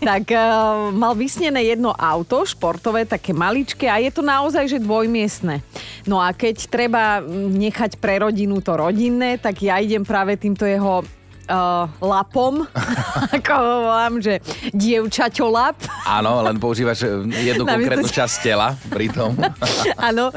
tak 0.00 0.30
uh, 0.32 0.75
mal 0.94 1.12
vysnené 1.16 1.66
jedno 1.66 1.92
auto, 1.92 2.46
športové, 2.46 3.04
také 3.04 3.34
maličké 3.36 3.90
a 3.90 4.00
je 4.00 4.10
to 4.12 4.22
naozaj, 4.22 4.68
že 4.68 4.82
dvojmiestne. 4.82 5.60
No 6.06 6.22
a 6.22 6.30
keď 6.32 6.68
treba 6.70 7.20
nechať 7.52 7.98
pre 7.98 8.22
rodinu 8.22 8.62
to 8.62 8.78
rodinné, 8.78 9.36
tak 9.40 9.62
ja 9.64 9.82
idem 9.82 10.06
práve 10.06 10.38
týmto 10.38 10.64
jeho 10.64 11.02
uh, 11.46 11.86
lapom, 12.02 12.66
ako 13.36 13.52
ho 13.54 13.76
volám, 13.86 14.14
že 14.18 14.42
dievčaťolap. 14.74 15.76
Áno, 16.06 16.42
len 16.42 16.58
používaš 16.58 17.06
eh, 17.06 17.54
jednu 17.54 17.64
konkrétnu 17.66 18.06
časť 18.10 18.34
tela 18.42 18.74
pri 18.90 19.10
tom. 19.10 19.34
Áno, 20.08 20.30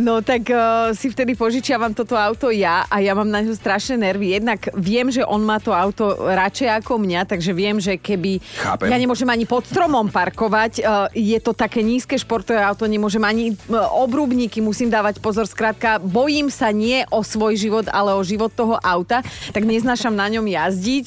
no 0.00 0.24
tak 0.24 0.48
uh, 0.50 0.92
si 0.96 1.12
vtedy 1.12 1.36
požičiavam 1.36 1.92
toto 1.92 2.16
auto 2.16 2.48
ja 2.50 2.88
a 2.88 3.00
ja 3.00 3.12
mám 3.12 3.28
na 3.28 3.44
ňo 3.44 3.54
strašné 3.54 4.00
nervy. 4.00 4.36
Jednak 4.40 4.72
viem, 4.74 5.08
že 5.12 5.22
on 5.24 5.44
má 5.44 5.60
to 5.60 5.72
auto 5.72 6.16
radšej 6.24 6.84
ako 6.84 7.00
mňa, 7.00 7.20
takže 7.28 7.52
viem, 7.52 7.76
že 7.78 8.00
keby 8.00 8.40
Chápem. 8.40 8.88
ja 8.90 8.96
nemôžem 8.96 9.28
ani 9.28 9.44
pod 9.44 9.68
stromom 9.68 10.08
parkovať, 10.08 10.72
uh, 10.80 11.08
je 11.12 11.36
to 11.40 11.52
také 11.52 11.84
nízke 11.84 12.16
športové 12.16 12.60
auto, 12.64 12.88
nemôžem 12.88 13.22
ani 13.22 13.52
uh, 13.52 13.88
obrubníky, 14.00 14.64
musím 14.64 14.88
dávať 14.88 15.20
pozor. 15.20 15.44
Skrátka, 15.44 16.00
bojím 16.00 16.48
sa 16.48 16.72
nie 16.72 17.04
o 17.12 17.20
svoj 17.20 17.54
život, 17.54 17.86
ale 17.92 18.16
o 18.16 18.22
život 18.24 18.50
toho 18.50 18.80
auta, 18.80 19.20
tak 19.52 19.62
neznášam 19.66 20.13
na 20.14 20.26
ňom 20.30 20.46
jazdiť. 20.46 21.06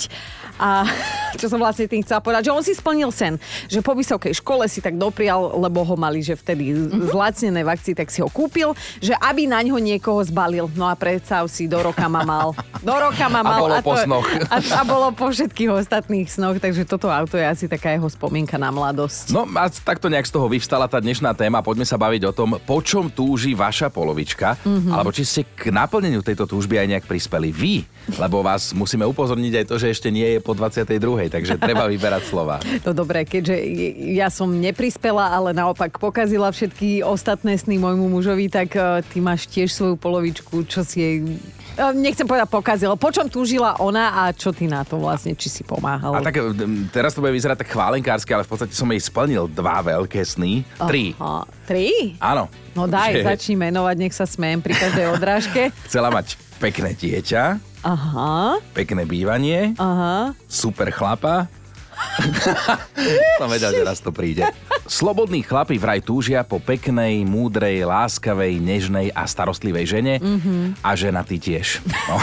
A 0.59 0.83
čo 1.35 1.51
som 1.51 1.59
vlastne 1.59 1.89
tým 1.89 2.05
chcela 2.05 2.23
povedať, 2.23 2.47
že 2.47 2.55
on 2.55 2.63
si 2.63 2.71
splnil 2.71 3.11
sen, 3.11 3.35
že 3.67 3.83
po 3.83 3.91
vysokej 3.91 4.37
škole 4.39 4.63
si 4.71 4.79
tak 4.79 4.95
doprial, 4.95 5.59
lebo 5.59 5.83
ho 5.83 5.95
mali, 5.99 6.23
že 6.23 6.39
vtedy 6.39 6.71
mm-hmm. 6.71 7.11
zlacnené 7.11 7.61
v 7.65 7.69
akcii, 7.73 7.95
tak 7.97 8.07
si 8.07 8.23
ho 8.23 8.29
kúpil, 8.31 8.71
že 9.03 9.11
aby 9.19 9.49
na 9.49 9.59
ňo 9.59 9.81
niekoho 9.81 10.23
zbalil. 10.23 10.71
No 10.77 10.87
a 10.87 10.95
predstav 10.95 11.49
si, 11.51 11.67
do 11.67 11.81
roka 11.81 12.07
ma 12.07 12.23
mal. 12.23 12.55
Do 12.79 12.95
roka 12.95 13.25
ma 13.27 13.41
mal. 13.43 13.59
A 13.59 13.63
bolo 13.65 13.75
a 13.75 13.81
to, 13.81 13.89
po 13.89 13.95
snoch. 13.97 14.27
A, 14.47 14.57
a 14.61 14.81
bolo 14.85 15.07
po 15.11 15.27
všetkých 15.33 15.71
ostatných 15.73 16.29
snoch, 16.29 16.61
takže 16.61 16.85
toto 16.85 17.09
auto 17.09 17.35
je 17.35 17.45
asi 17.45 17.65
taká 17.65 17.91
jeho 17.91 18.07
spomienka 18.07 18.55
na 18.55 18.69
mladosť. 18.69 19.33
No 19.33 19.49
a 19.57 19.67
takto 19.67 20.07
nejak 20.07 20.29
z 20.29 20.33
toho 20.37 20.47
vyvstala 20.47 20.85
tá 20.85 21.01
dnešná 21.01 21.33
téma. 21.33 21.65
Poďme 21.65 21.89
sa 21.89 21.97
baviť 21.97 22.21
o 22.29 22.35
tom, 22.35 22.55
po 22.61 22.77
čom 22.85 23.09
túži 23.09 23.57
vaša 23.57 23.89
polovička, 23.89 24.59
mm-hmm. 24.61 24.93
alebo 24.93 25.09
či 25.09 25.25
ste 25.25 25.41
k 25.43 25.73
naplneniu 25.73 26.21
tejto 26.21 26.45
túžby 26.45 26.77
aj 26.77 26.87
nejak 26.87 27.05
prispeli 27.09 27.49
vy, 27.49 27.75
lebo 28.21 28.45
vás 28.45 28.71
musíme 28.77 29.03
upozorniť 29.09 29.53
aj 29.63 29.65
to, 29.65 29.75
že 29.81 29.87
ešte 29.89 30.09
nie 30.13 30.37
je 30.37 30.39
po 30.39 30.53
22. 30.53 31.26
takže 31.27 31.59
treba 31.59 31.85
vyberať 31.93 32.23
slova. 32.27 32.57
To 32.83 32.91
dobré, 32.91 33.23
keďže 33.23 33.55
ja 34.15 34.27
som 34.31 34.49
neprispela, 34.49 35.31
ale 35.31 35.51
naopak 35.53 35.99
pokazila 36.01 36.49
všetky 36.49 37.05
ostatné 37.05 37.55
sny 37.59 37.77
môjmu 37.79 38.07
mužovi, 38.11 38.47
tak 38.47 38.73
e, 38.73 39.03
ty 39.07 39.21
máš 39.21 39.45
tiež 39.47 39.71
svoju 39.71 39.95
polovičku, 39.99 40.65
čo 40.65 40.81
si 40.81 40.97
jej 40.99 41.15
e, 41.23 41.83
nechcem 41.95 42.25
povedať 42.25 42.49
pokazila. 42.49 42.95
Po 42.97 43.13
čom 43.13 43.29
túžila 43.29 43.77
ona 43.77 44.27
a 44.27 44.33
čo 44.33 44.51
ty 44.51 44.65
na 44.65 44.81
to 44.87 44.97
vlastne, 44.97 45.37
či 45.37 45.47
si 45.47 45.61
pomáhal? 45.61 46.17
A 46.17 46.25
tak 46.25 46.39
teraz 46.89 47.13
to 47.13 47.21
bude 47.21 47.35
vyzerať 47.35 47.63
tak 47.63 47.69
chválenkárske, 47.71 48.31
ale 48.33 48.43
v 48.43 48.49
podstate 48.51 48.73
som 48.73 48.89
jej 48.89 49.01
splnil 49.01 49.47
dva 49.51 49.85
veľké 49.85 50.19
sny. 50.23 50.65
Tri. 50.87 51.13
Aha. 51.21 51.45
Tri? 51.67 52.17
Áno. 52.23 52.49
No 52.77 52.85
daj, 52.85 53.21
že... 53.21 53.25
začni 53.25 53.55
menovať, 53.57 53.95
nech 53.97 54.13
sa 54.13 54.29
smejem 54.29 54.61
pri 54.61 54.73
každej 54.77 55.05
odrážke. 55.09 55.61
Chcela 55.89 56.13
mať 56.13 56.37
pekné 56.57 56.93
dieťa. 56.97 57.76
Aha. 57.87 58.59
Pekné 58.75 59.07
bývanie. 59.07 59.71
Aha. 59.79 60.35
Super 60.51 60.91
chlapa. 60.91 61.47
Som 63.39 63.47
vedel, 63.47 63.79
že 63.79 63.83
raz 63.87 64.03
to 64.03 64.11
príde. 64.11 64.43
Slobodní 64.87 65.43
chlapi 65.43 65.75
vraj 65.75 65.99
túžia 65.99 66.47
po 66.47 66.63
peknej, 66.63 67.27
múdrej, 67.27 67.83
láskavej, 67.83 68.55
nežnej 68.63 69.11
a 69.11 69.27
starostlivej 69.27 69.85
žene 69.85 70.15
mm-hmm. 70.23 70.79
a 70.79 70.89
žena 70.95 71.27
ty 71.27 71.35
tiež. 71.35 71.83
No. 72.07 72.15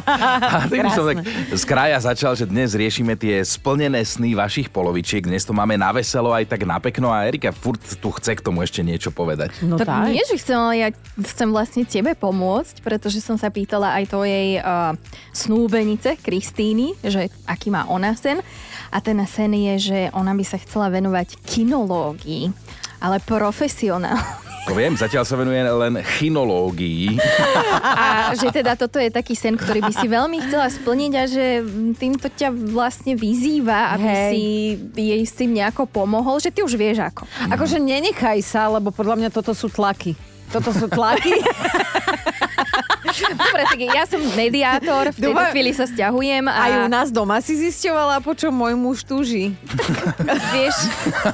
a 0.54 0.70
tým 0.70 0.86
som 0.94 1.02
tak 1.10 1.26
z 1.50 1.64
kraja 1.66 1.98
začal, 1.98 2.38
že 2.38 2.46
dnes 2.46 2.78
riešime 2.78 3.18
tie 3.18 3.42
splnené 3.42 4.06
sny 4.06 4.38
vašich 4.38 4.70
polovičiek. 4.70 5.26
Dnes 5.26 5.42
to 5.42 5.50
máme 5.50 5.74
na 5.74 5.90
veselo 5.90 6.30
aj 6.30 6.46
tak 6.46 6.62
na 6.62 6.78
pekno 6.78 7.10
a 7.10 7.26
Erika 7.26 7.50
furt 7.50 7.82
tu 7.82 8.08
chce 8.14 8.38
k 8.38 8.44
tomu 8.46 8.62
ešte 8.62 8.86
niečo 8.86 9.10
povedať. 9.10 9.58
No 9.66 9.74
tak 9.74 9.90
tak. 9.90 10.14
nie, 10.14 10.22
že 10.22 10.38
chcem, 10.38 10.54
ale 10.54 10.74
ja 10.78 10.88
chcem 11.26 11.50
vlastne 11.50 11.82
tebe 11.82 12.14
pomôcť, 12.14 12.86
pretože 12.86 13.18
som 13.18 13.34
sa 13.34 13.50
pýtala 13.50 13.98
aj 13.98 14.14
tvojej 14.14 14.62
uh, 14.62 14.94
snúbenice 15.34 16.14
Kristíny, 16.22 16.94
že 17.02 17.34
aký 17.50 17.74
má 17.74 17.82
ona 17.90 18.14
sen. 18.14 18.38
A 18.92 19.00
ten 19.00 19.16
sen 19.24 19.56
je, 19.56 19.74
že 19.90 19.98
ona 20.12 20.36
by 20.36 20.44
sa 20.44 20.60
chcela 20.60 20.92
venovať 20.92 21.40
kinológii, 21.48 22.52
ale 23.00 23.16
profesionálne. 23.24 24.20
To 24.62 24.78
viem, 24.78 24.94
zatiaľ 24.94 25.26
sa 25.26 25.34
venuje 25.34 25.58
len 25.58 25.98
chinológii. 26.06 27.18
A 27.82 28.30
že 28.38 28.46
teda 28.54 28.78
toto 28.78 29.02
je 29.02 29.10
taký 29.10 29.34
sen, 29.34 29.58
ktorý 29.58 29.82
by 29.82 29.90
si 29.90 30.06
veľmi 30.06 30.38
chcela 30.46 30.70
splniť 30.70 31.12
a 31.18 31.24
že 31.26 31.46
týmto 31.98 32.30
ťa 32.30 32.54
vlastne 32.70 33.18
vyzýva, 33.18 33.98
aby 33.98 34.06
Hej. 34.06 34.30
si 34.30 34.42
jej 34.94 35.22
s 35.26 35.34
tým 35.34 35.50
nejako 35.58 35.90
pomohol, 35.90 36.38
že 36.38 36.54
ty 36.54 36.62
už 36.62 36.78
vieš 36.78 37.02
ako. 37.02 37.26
Akože 37.50 37.82
nenechaj 37.82 38.38
sa, 38.46 38.70
lebo 38.70 38.94
podľa 38.94 39.18
mňa 39.18 39.30
toto 39.34 39.50
sú 39.50 39.66
tlaky. 39.66 40.14
Toto 40.54 40.70
sú 40.70 40.86
tlaky. 40.86 41.42
Dobre, 43.42 43.62
tak 43.68 43.80
ja 43.80 44.04
som 44.08 44.20
mediátor, 44.32 45.12
v 45.12 45.18
tejto 45.18 45.44
chvíli 45.52 45.70
sa 45.76 45.84
stiahujem 45.84 46.44
a 46.48 46.54
Aj 46.56 46.72
u 46.84 46.88
nás 46.88 47.08
doma 47.12 47.38
si 47.44 47.58
zisťovala, 47.58 48.24
po 48.24 48.32
čom 48.32 48.52
môj 48.52 48.74
muž 48.78 49.04
túži. 49.04 49.52
vieš, 50.54 50.76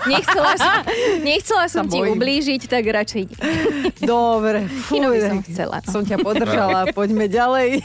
nechcela 0.07 0.53
som, 0.59 0.75
nechcela 1.23 1.67
som 1.71 1.85
ti 1.87 2.01
bojím. 2.01 2.19
ublížiť, 2.19 2.63
tak 2.67 2.85
radšej 2.87 3.25
Dobre. 4.03 4.67
Fuj, 4.89 5.21
som 5.21 5.41
chcela. 5.45 5.79
no. 5.85 5.91
Som 5.91 6.03
ťa 6.07 6.19
podržala, 6.23 6.91
poďme 6.99 7.27
ďalej. 7.31 7.83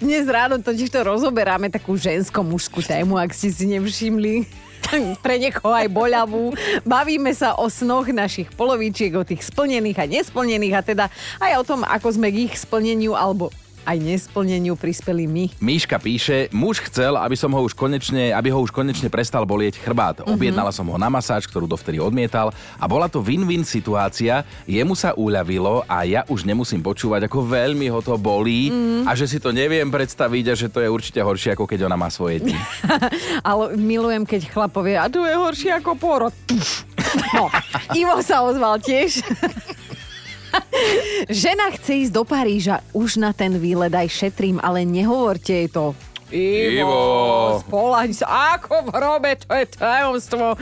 Dnes 0.00 0.24
ráno 0.26 0.58
totiž 0.60 0.88
to 0.90 1.00
rozoberáme 1.04 1.70
takú 1.70 1.94
žensko-mužskú 1.94 2.82
tému, 2.82 3.18
ak 3.18 3.32
ste 3.32 3.52
si 3.52 3.64
nevšimli. 3.68 4.65
Pre 5.24 5.34
niekoho 5.36 5.74
aj 5.74 5.88
boľavú. 5.90 6.54
Bavíme 6.86 7.34
sa 7.34 7.58
o 7.58 7.66
snoch 7.66 8.08
našich 8.08 8.50
polovičiek, 8.54 9.12
o 9.18 9.26
tých 9.26 9.42
splnených 9.44 9.98
a 9.98 10.06
nesplnených 10.06 10.74
a 10.74 10.82
teda 10.82 11.04
aj 11.42 11.52
o 11.60 11.66
tom, 11.66 11.80
ako 11.82 12.08
sme 12.14 12.30
k 12.30 12.48
ich 12.50 12.54
splneniu 12.56 13.18
alebo 13.18 13.50
aj 13.86 13.96
nesplneniu 14.02 14.74
prispeli 14.74 15.30
my. 15.30 15.44
Míška 15.62 16.02
píše, 16.02 16.50
muž 16.50 16.82
chcel, 16.90 17.14
aby 17.14 17.38
som 17.38 17.54
ho 17.54 17.62
už 17.62 17.72
konečne, 17.72 18.34
aby 18.34 18.50
ho 18.50 18.58
už 18.58 18.74
konečne 18.74 19.06
prestal 19.06 19.46
bolieť 19.46 19.78
chrbát. 19.78 20.26
Objednala 20.26 20.74
som 20.74 20.90
ho 20.90 20.98
na 20.98 21.06
masáž, 21.06 21.46
ktorú 21.46 21.70
dovtedy 21.70 22.02
odmietal 22.02 22.50
a 22.76 22.84
bola 22.90 23.06
to 23.06 23.22
win-win 23.22 23.62
situácia. 23.62 24.42
Jemu 24.66 24.98
sa 24.98 25.14
uľavilo 25.14 25.86
a 25.86 26.02
ja 26.02 26.26
už 26.26 26.42
nemusím 26.42 26.82
počúvať, 26.82 27.30
ako 27.30 27.46
veľmi 27.46 27.86
ho 27.86 28.02
to 28.02 28.18
bolí 28.18 28.74
a 29.06 29.14
že 29.14 29.30
si 29.30 29.38
to 29.38 29.54
neviem 29.54 29.86
predstaviť 29.86 30.44
a 30.50 30.54
že 30.58 30.66
to 30.66 30.82
je 30.82 30.90
určite 30.90 31.22
horšie, 31.22 31.54
ako 31.54 31.70
keď 31.70 31.86
ona 31.86 31.94
má 31.94 32.10
svoje 32.10 32.42
dni. 32.42 32.58
Ale 33.46 33.78
milujem, 33.78 34.26
keď 34.26 34.50
chlap 34.50 34.74
povie, 34.74 34.98
a 34.98 35.06
to 35.06 35.22
je 35.22 35.38
horšie 35.38 35.70
ako 35.78 35.94
porod. 35.94 36.34
No, 37.32 37.46
Ivo 37.94 38.18
sa 38.20 38.42
ozval 38.42 38.82
tiež. 38.82 39.22
Žena 41.44 41.72
chce 41.74 42.06
ísť 42.06 42.12
do 42.12 42.22
Paríža. 42.22 42.82
Už 42.92 43.18
na 43.18 43.32
ten 43.32 43.56
výlet 43.56 43.92
aj 43.92 44.08
šetrím, 44.08 44.60
ale 44.62 44.84
nehovorte 44.86 45.52
jej 45.52 45.68
to. 45.68 45.96
Ivo, 46.26 46.82
Ivo. 46.82 47.62
spolaň 47.62 48.10
sa, 48.10 48.58
ako 48.58 48.90
v 48.90 48.98
hrobe, 48.98 49.30
to 49.38 49.50
je 49.54 49.64
tajomstvo. 49.78 50.58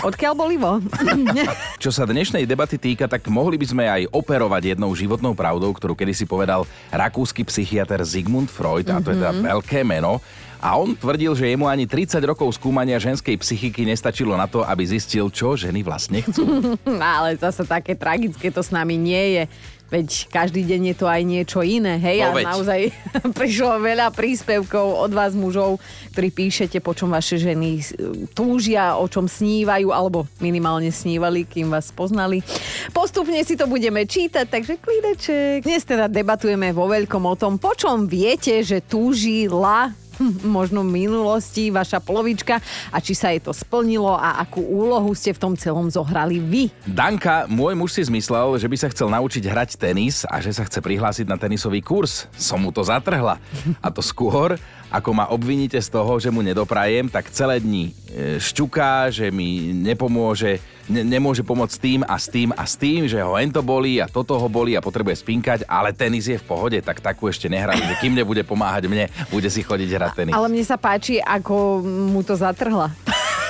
Odkiaľ 0.00 0.32
bol 0.32 0.48
Ivo? 0.48 0.80
Čo 1.82 1.92
sa 1.92 2.08
dnešnej 2.08 2.48
debaty 2.48 2.80
týka, 2.80 3.04
tak 3.04 3.28
mohli 3.28 3.60
by 3.60 3.66
sme 3.68 3.84
aj 3.84 4.08
operovať 4.08 4.72
jednou 4.72 4.88
životnou 4.96 5.36
pravdou, 5.36 5.76
ktorú 5.76 5.92
kedysi 5.92 6.24
povedal 6.24 6.64
rakúsky 6.88 7.44
psychiatr 7.44 8.00
Sigmund 8.00 8.48
Freud, 8.48 8.88
a 8.88 9.04
to 9.04 9.12
je 9.12 9.20
teda 9.20 9.36
veľké 9.36 9.84
meno. 9.84 10.24
A 10.58 10.74
on 10.74 10.92
tvrdil, 10.92 11.32
že 11.32 11.46
jemu 11.46 11.66
ani 11.66 11.86
30 11.86 12.18
rokov 12.20 12.50
skúmania 12.52 12.98
ženskej 12.98 13.38
psychiky 13.38 13.86
nestačilo 13.86 14.34
na 14.34 14.44
to, 14.44 14.66
aby 14.66 14.82
zistil, 14.82 15.30
čo 15.30 15.54
ženy 15.54 15.86
vlastne 15.86 16.18
chcú. 16.20 16.74
Ale 17.14 17.38
zase 17.38 17.62
také 17.62 17.94
tragické 17.94 18.50
to 18.50 18.58
s 18.58 18.74
nami 18.74 18.98
nie 18.98 19.38
je. 19.38 19.44
Veď 19.88 20.28
každý 20.28 20.68
deň 20.68 20.92
je 20.92 20.96
to 21.00 21.06
aj 21.08 21.22
niečo 21.24 21.64
iné, 21.64 21.96
hej? 21.96 22.20
No 22.20 22.28
a 22.28 22.36
veď. 22.36 22.44
naozaj 22.44 22.80
prišlo 23.40 23.80
veľa 23.80 24.12
príspevkov 24.12 24.84
od 24.84 25.16
vás 25.16 25.32
mužov, 25.32 25.80
ktorí 26.12 26.28
píšete, 26.28 26.76
po 26.76 26.92
čom 26.92 27.08
vaše 27.08 27.40
ženy 27.40 27.80
s- 27.80 27.96
túžia, 28.36 29.00
o 29.00 29.08
čom 29.08 29.24
snívajú, 29.24 29.88
alebo 29.88 30.28
minimálne 30.38 30.92
snívali, 30.92 31.48
kým 31.48 31.72
vás 31.72 31.88
poznali. 31.88 32.44
Postupne 32.92 33.40
si 33.40 33.56
to 33.56 33.64
budeme 33.64 34.04
čítať, 34.04 34.44
takže 34.44 34.76
klideček. 34.76 35.64
Dnes 35.64 35.80
teda 35.80 36.04
debatujeme 36.04 36.68
vo 36.68 36.84
veľkom 36.84 37.24
o 37.24 37.32
tom, 37.32 37.56
po 37.56 37.72
čom 37.72 38.04
viete, 38.04 38.60
že 38.60 38.84
túžila 38.84 39.88
hm, 40.18 40.44
možno 40.58 40.84
minulosti 40.84 41.70
vaša 41.70 42.02
polovička 42.02 42.60
a 42.90 42.98
či 42.98 43.14
sa 43.14 43.30
jej 43.32 43.40
to 43.40 43.54
splnilo 43.54 44.12
a 44.12 44.42
akú 44.42 44.60
úlohu 44.60 45.14
ste 45.14 45.32
v 45.32 45.40
tom 45.40 45.54
celom 45.54 45.88
zohrali 45.88 46.42
vy. 46.42 46.68
Danka, 46.84 47.46
môj 47.46 47.74
muž 47.78 47.96
si 47.96 48.02
zmyslel, 48.04 48.58
že 48.58 48.68
by 48.68 48.76
sa 48.76 48.90
chcel 48.92 49.08
naučiť 49.08 49.44
hrať 49.46 49.70
tenis 49.78 50.26
a 50.26 50.42
že 50.42 50.52
sa 50.52 50.66
chce 50.66 50.82
prihlásiť 50.82 51.26
na 51.30 51.40
tenisový 51.40 51.80
kurz. 51.80 52.28
Som 52.34 52.66
mu 52.66 52.70
to 52.74 52.82
zatrhla. 52.84 53.40
A 53.78 53.88
to 53.88 54.02
skôr, 54.02 54.58
ako 54.88 55.10
ma 55.12 55.28
obviníte 55.28 55.76
z 55.76 55.88
toho, 55.92 56.16
že 56.16 56.32
mu 56.32 56.40
nedoprajem, 56.40 57.12
tak 57.12 57.28
celé 57.28 57.60
dni 57.60 57.92
e, 57.92 58.40
šťuká, 58.40 59.12
že 59.12 59.28
mi 59.28 59.72
nepomôže, 59.76 60.64
ne, 60.88 61.04
nemôže 61.04 61.44
pomôcť 61.44 61.76
tým 61.76 62.00
a 62.08 62.16
s 62.16 62.26
tým 62.32 62.48
a 62.56 62.64
s 62.64 62.74
tým, 62.80 63.04
že 63.04 63.20
ho 63.20 63.36
ento 63.36 63.60
bolí 63.60 64.00
a 64.00 64.08
toto 64.08 64.40
ho 64.40 64.48
bolí 64.48 64.74
a 64.74 64.84
potrebuje 64.84 65.20
spinkať, 65.20 65.68
ale 65.68 65.92
tenis 65.92 66.24
je 66.24 66.40
v 66.40 66.48
pohode, 66.48 66.78
tak 66.80 67.04
takú 67.04 67.28
ešte 67.28 67.52
nehrali, 67.52 67.84
že 67.84 68.00
kým 68.00 68.16
nebude 68.16 68.40
pomáhať 68.48 68.88
mne, 68.88 69.12
bude 69.28 69.48
si 69.52 69.60
chodiť 69.60 69.88
hrať 69.92 70.12
tenis. 70.16 70.32
Ale 70.32 70.48
mne 70.48 70.64
sa 70.64 70.80
páči, 70.80 71.20
ako 71.20 71.84
mu 71.84 72.24
to 72.24 72.32
zatrhla. 72.32 72.88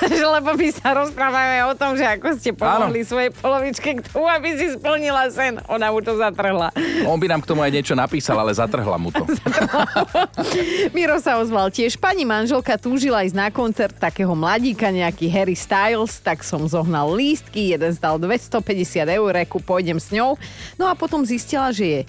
Že 0.05 0.25
Lebo 0.39 0.55
my 0.55 0.69
sa 0.71 0.95
rozprávame 0.95 1.57
o 1.67 1.73
tom, 1.75 1.99
že 1.99 2.05
ako 2.07 2.27
ste 2.39 2.55
pomohli 2.55 3.03
svojej 3.03 3.31
polovičke 3.33 3.99
k 3.99 4.01
tomu, 4.07 4.29
aby 4.29 4.49
si 4.55 4.71
splnila 4.71 5.27
sen. 5.33 5.59
Ona 5.67 5.91
mu 5.91 5.99
to 5.99 6.15
zatrhla. 6.15 6.71
On 7.03 7.19
by 7.19 7.27
nám 7.27 7.41
k 7.43 7.49
tomu 7.49 7.65
aj 7.65 7.71
niečo 7.73 7.93
napísal, 7.97 8.39
ale 8.39 8.55
zatrhla 8.55 8.95
mu 8.95 9.11
to. 9.11 9.27
Miro 10.95 11.17
sa 11.19 11.41
ozval 11.41 11.73
tiež. 11.73 11.99
Pani 11.99 12.23
manželka 12.23 12.79
túžila 12.79 13.25
ísť 13.27 13.35
na 13.35 13.49
koncert 13.51 13.95
takého 13.97 14.31
mladíka, 14.31 14.87
nejaký 14.93 15.27
Harry 15.27 15.57
Styles, 15.57 16.21
tak 16.23 16.45
som 16.45 16.63
zohnal 16.69 17.11
lístky, 17.11 17.75
jeden 17.75 17.91
stal 17.91 18.15
250 18.21 19.03
eur, 19.05 19.29
reku 19.35 19.59
pôjdem 19.59 19.99
s 19.99 20.13
ňou. 20.15 20.39
No 20.79 20.87
a 20.87 20.93
potom 20.95 21.25
zistila, 21.27 21.73
že 21.75 21.85
je 21.85 21.99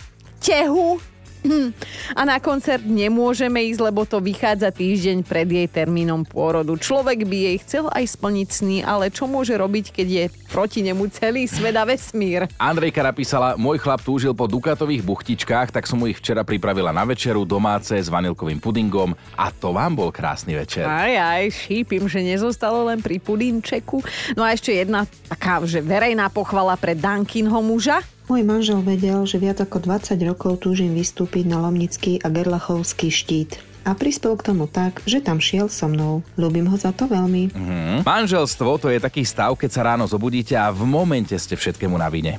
tehu, 0.40 1.02
a 2.18 2.22
na 2.28 2.36
koncert 2.38 2.84
nemôžeme 2.84 3.60
ísť, 3.72 3.80
lebo 3.80 4.04
to 4.04 4.20
vychádza 4.20 4.70
týždeň 4.72 5.24
pred 5.24 5.48
jej 5.48 5.68
termínom 5.68 6.24
pôrodu. 6.24 6.76
Človek 6.76 7.24
by 7.24 7.38
jej 7.50 7.56
chcel 7.64 7.84
aj 7.92 8.04
splniť 8.16 8.48
sny, 8.48 8.76
ale 8.84 9.08
čo 9.08 9.24
môže 9.24 9.56
robiť, 9.56 9.92
keď 9.94 10.08
je 10.08 10.24
proti 10.50 10.84
nemu 10.84 11.08
celý 11.14 11.46
svet 11.48 11.76
a 11.76 11.84
vesmír? 11.86 12.50
Andrejka 12.60 13.00
napísala, 13.00 13.56
môj 13.56 13.80
chlap 13.80 14.02
túžil 14.04 14.36
po 14.36 14.44
dukatových 14.50 15.04
buchtičkách, 15.06 15.72
tak 15.72 15.88
som 15.88 16.00
mu 16.02 16.10
ich 16.10 16.18
včera 16.20 16.44
pripravila 16.44 16.92
na 16.92 17.06
večeru 17.06 17.48
domáce 17.48 17.96
s 17.96 18.12
vanilkovým 18.12 18.60
pudingom 18.60 19.16
a 19.38 19.48
to 19.54 19.72
vám 19.72 19.96
bol 19.96 20.10
krásny 20.12 20.58
večer. 20.58 20.84
Aj, 20.84 21.10
aj, 21.10 21.48
šípim, 21.52 22.04
že 22.10 22.20
nezostalo 22.20 22.86
len 22.86 23.00
pri 23.00 23.16
pudinčeku. 23.22 24.02
No 24.36 24.44
a 24.44 24.52
ešte 24.52 24.74
jedna 24.74 25.08
taká, 25.28 25.62
že 25.64 25.80
verejná 25.80 26.28
pochvala 26.28 26.76
pre 26.76 26.92
Dankinho 26.92 27.62
muža. 27.64 28.02
Môj 28.30 28.46
manžel 28.46 28.78
vedel, 28.86 29.26
že 29.26 29.42
viac 29.42 29.58
ako 29.58 29.90
20 29.90 30.14
rokov 30.22 30.62
túžim 30.62 30.94
vystúpiť 30.94 31.50
na 31.50 31.58
Lomnický 31.66 32.22
a 32.22 32.30
Gerlachovský 32.30 33.10
štít. 33.10 33.58
A 33.80 33.96
prispel 33.96 34.36
k 34.36 34.52
tomu 34.52 34.68
tak, 34.68 35.00
že 35.08 35.24
tam 35.24 35.40
šiel 35.40 35.72
so 35.72 35.88
mnou. 35.88 36.20
Ľúbim 36.36 36.68
ho 36.68 36.76
za 36.76 36.92
to 36.92 37.08
veľmi. 37.08 37.48
Hm? 37.56 38.04
Manželstvo 38.04 38.76
to 38.76 38.92
je 38.92 39.00
taký 39.00 39.24
stav, 39.24 39.56
keď 39.56 39.70
sa 39.72 39.80
ráno 39.92 40.04
zobudíte 40.04 40.52
a 40.52 40.68
v 40.68 40.84
momente 40.84 41.32
ste 41.40 41.56
všetkému 41.56 41.96
na 41.96 42.12
vine. 42.12 42.36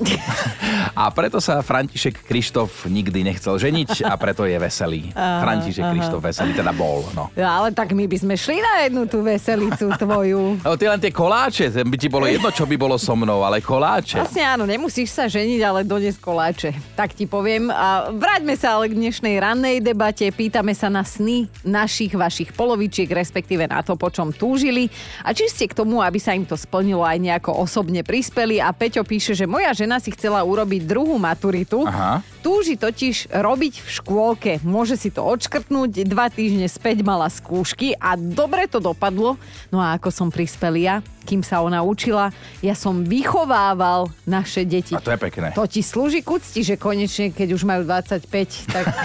a 1.02 1.10
preto 1.10 1.42
sa 1.42 1.66
František 1.66 2.22
Krištof 2.30 2.86
nikdy 2.86 3.26
nechcel 3.26 3.58
ženiť 3.58 4.06
a 4.06 4.14
preto 4.22 4.46
je 4.46 4.54
veselý. 4.62 5.10
František 5.44 5.82
Krištof 5.82 6.22
veselý 6.22 6.54
teda 6.54 6.70
bol. 6.78 7.10
No. 7.18 7.34
No, 7.34 7.48
ale 7.50 7.74
tak 7.74 7.98
my 7.98 8.06
by 8.06 8.18
sme 8.22 8.36
šli 8.38 8.62
na 8.62 8.86
jednu 8.86 9.10
tú 9.10 9.26
veselicu 9.26 9.90
tvoju. 9.98 10.42
No, 10.62 10.78
ty 10.78 10.86
len 10.86 11.02
tie 11.02 11.10
koláče, 11.10 11.74
by 11.74 11.98
ti 11.98 12.06
bolo 12.06 12.30
jedno, 12.30 12.54
čo 12.54 12.70
by 12.70 12.78
bolo 12.78 12.96
so 12.96 13.18
mnou, 13.18 13.42
ale 13.42 13.60
koláče. 13.60 14.22
Vlastne 14.22 14.46
áno, 14.46 14.64
nemusíš 14.70 15.10
sa 15.10 15.26
ženiť, 15.26 15.60
ale 15.66 15.80
dones 15.82 16.16
koláče. 16.22 16.72
Tak 16.94 17.18
ti 17.18 17.26
poviem. 17.26 17.74
A 17.74 18.14
vráťme 18.14 18.54
sa 18.56 18.78
ale 18.78 18.94
k 18.94 18.96
dnešnej 18.96 19.42
rannej 19.42 19.82
debate. 19.82 20.30
Pýtame 20.30 20.78
sa 20.78 20.88
na 20.88 21.02
sny 21.02 21.31
našich, 21.66 22.14
vašich 22.16 22.52
polovičiek, 22.56 23.08
respektíve 23.08 23.68
na 23.70 23.84
to, 23.86 23.96
po 23.96 24.10
čom 24.10 24.34
túžili. 24.36 24.88
A 25.24 25.32
či 25.32 25.48
ste 25.48 25.70
k 25.70 25.78
tomu, 25.78 26.00
aby 26.04 26.18
sa 26.18 26.36
im 26.36 26.44
to 26.44 26.58
splnilo, 26.58 27.06
aj 27.06 27.20
nejako 27.22 27.56
osobne 27.62 28.02
prispeli. 28.02 28.60
A 28.60 28.74
Peťo 28.76 29.06
píše, 29.06 29.38
že 29.38 29.50
moja 29.50 29.72
žena 29.72 30.02
si 30.02 30.12
chcela 30.12 30.44
urobiť 30.44 30.82
druhú 30.84 31.16
maturitu. 31.16 31.88
Aha. 31.88 32.20
Túži 32.42 32.74
totiž 32.74 33.30
robiť 33.30 33.86
v 33.86 33.90
škôlke. 33.90 34.52
Môže 34.66 34.98
si 34.98 35.14
to 35.14 35.22
odškrtnúť, 35.22 36.10
dva 36.10 36.26
týždne 36.34 36.66
späť 36.66 37.06
mala 37.06 37.30
skúšky 37.30 37.94
a 38.02 38.18
dobre 38.18 38.66
to 38.66 38.82
dopadlo. 38.82 39.38
No 39.70 39.78
a 39.78 39.94
ako 39.94 40.10
som 40.10 40.28
prispel 40.34 40.82
ja, 40.82 41.06
kým 41.22 41.46
sa 41.46 41.62
ona 41.62 41.86
učila, 41.86 42.34
ja 42.66 42.74
som 42.74 43.06
vychovával 43.06 44.10
naše 44.26 44.66
deti. 44.66 44.98
A 44.98 45.02
to 45.02 45.14
je 45.14 45.22
pekné. 45.22 45.54
To 45.54 45.70
ti 45.70 45.86
slúži 45.86 46.26
k 46.26 46.34
úcti, 46.34 46.66
že 46.66 46.82
konečne, 46.82 47.30
keď 47.30 47.54
už 47.54 47.62
majú 47.62 47.86
25, 47.86 48.26
tak... 48.74 48.86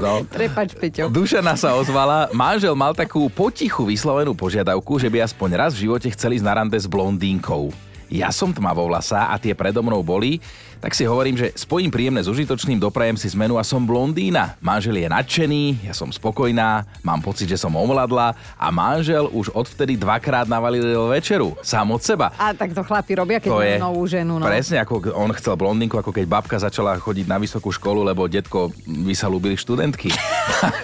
No. 0.00 0.24
Prepač, 0.26 0.74
Peťo. 0.76 1.12
Dušana 1.12 1.54
sa 1.54 1.76
ozvala, 1.76 2.32
manžel 2.32 2.72
mal 2.74 2.96
takú 2.96 3.28
potichu 3.28 3.86
vyslovenú 3.86 4.32
požiadavku, 4.32 4.98
že 4.98 5.12
by 5.12 5.24
aspoň 5.24 5.50
raz 5.56 5.72
v 5.76 5.88
živote 5.88 6.08
chcel 6.10 6.36
ísť 6.36 6.46
na 6.46 6.54
rande 6.58 6.76
s 6.76 6.88
blondínkou. 6.88 7.70
ja 8.10 8.34
som 8.34 8.50
tmavovlasá 8.50 9.30
a 9.30 9.38
tie 9.38 9.54
predo 9.54 9.86
mnou 9.86 10.02
boli, 10.02 10.42
tak 10.80 10.96
si 10.96 11.04
hovorím, 11.04 11.36
že 11.36 11.52
spojím 11.52 11.92
príjemné 11.92 12.24
s 12.24 12.28
užitočným, 12.32 12.80
doprajem 12.80 13.20
si 13.20 13.28
zmenu 13.36 13.60
a 13.60 13.62
som 13.62 13.84
blondína. 13.84 14.56
Manžel 14.64 14.96
je 15.04 15.08
nadšený, 15.12 15.84
ja 15.84 15.92
som 15.92 16.08
spokojná, 16.08 16.88
mám 17.04 17.20
pocit, 17.20 17.52
že 17.52 17.60
som 17.60 17.76
omladla 17.76 18.32
a 18.56 18.66
manžel 18.72 19.28
už 19.28 19.52
odvtedy 19.52 20.00
dvakrát 20.00 20.48
navalil 20.48 21.12
večeru. 21.12 21.52
Sám 21.60 21.92
od 21.92 22.00
seba. 22.00 22.32
A 22.40 22.56
tak 22.56 22.72
to 22.72 22.80
chlapi 22.80 23.12
robia, 23.20 23.38
keď 23.38 23.50
To 23.52 23.60
je 23.60 23.76
novú 23.76 24.08
ženu. 24.08 24.40
No. 24.40 24.48
presne 24.48 24.80
ako 24.80 25.12
on 25.12 25.28
chcel 25.36 25.54
blondinku, 25.60 26.00
ako 26.00 26.16
keď 26.16 26.24
babka 26.24 26.56
začala 26.56 26.96
chodiť 26.96 27.28
na 27.28 27.36
vysokú 27.36 27.68
školu, 27.68 28.00
lebo 28.00 28.24
detko 28.24 28.72
by 28.88 29.12
sa 29.12 29.28
ľúbili 29.28 29.60
študentky. 29.60 30.08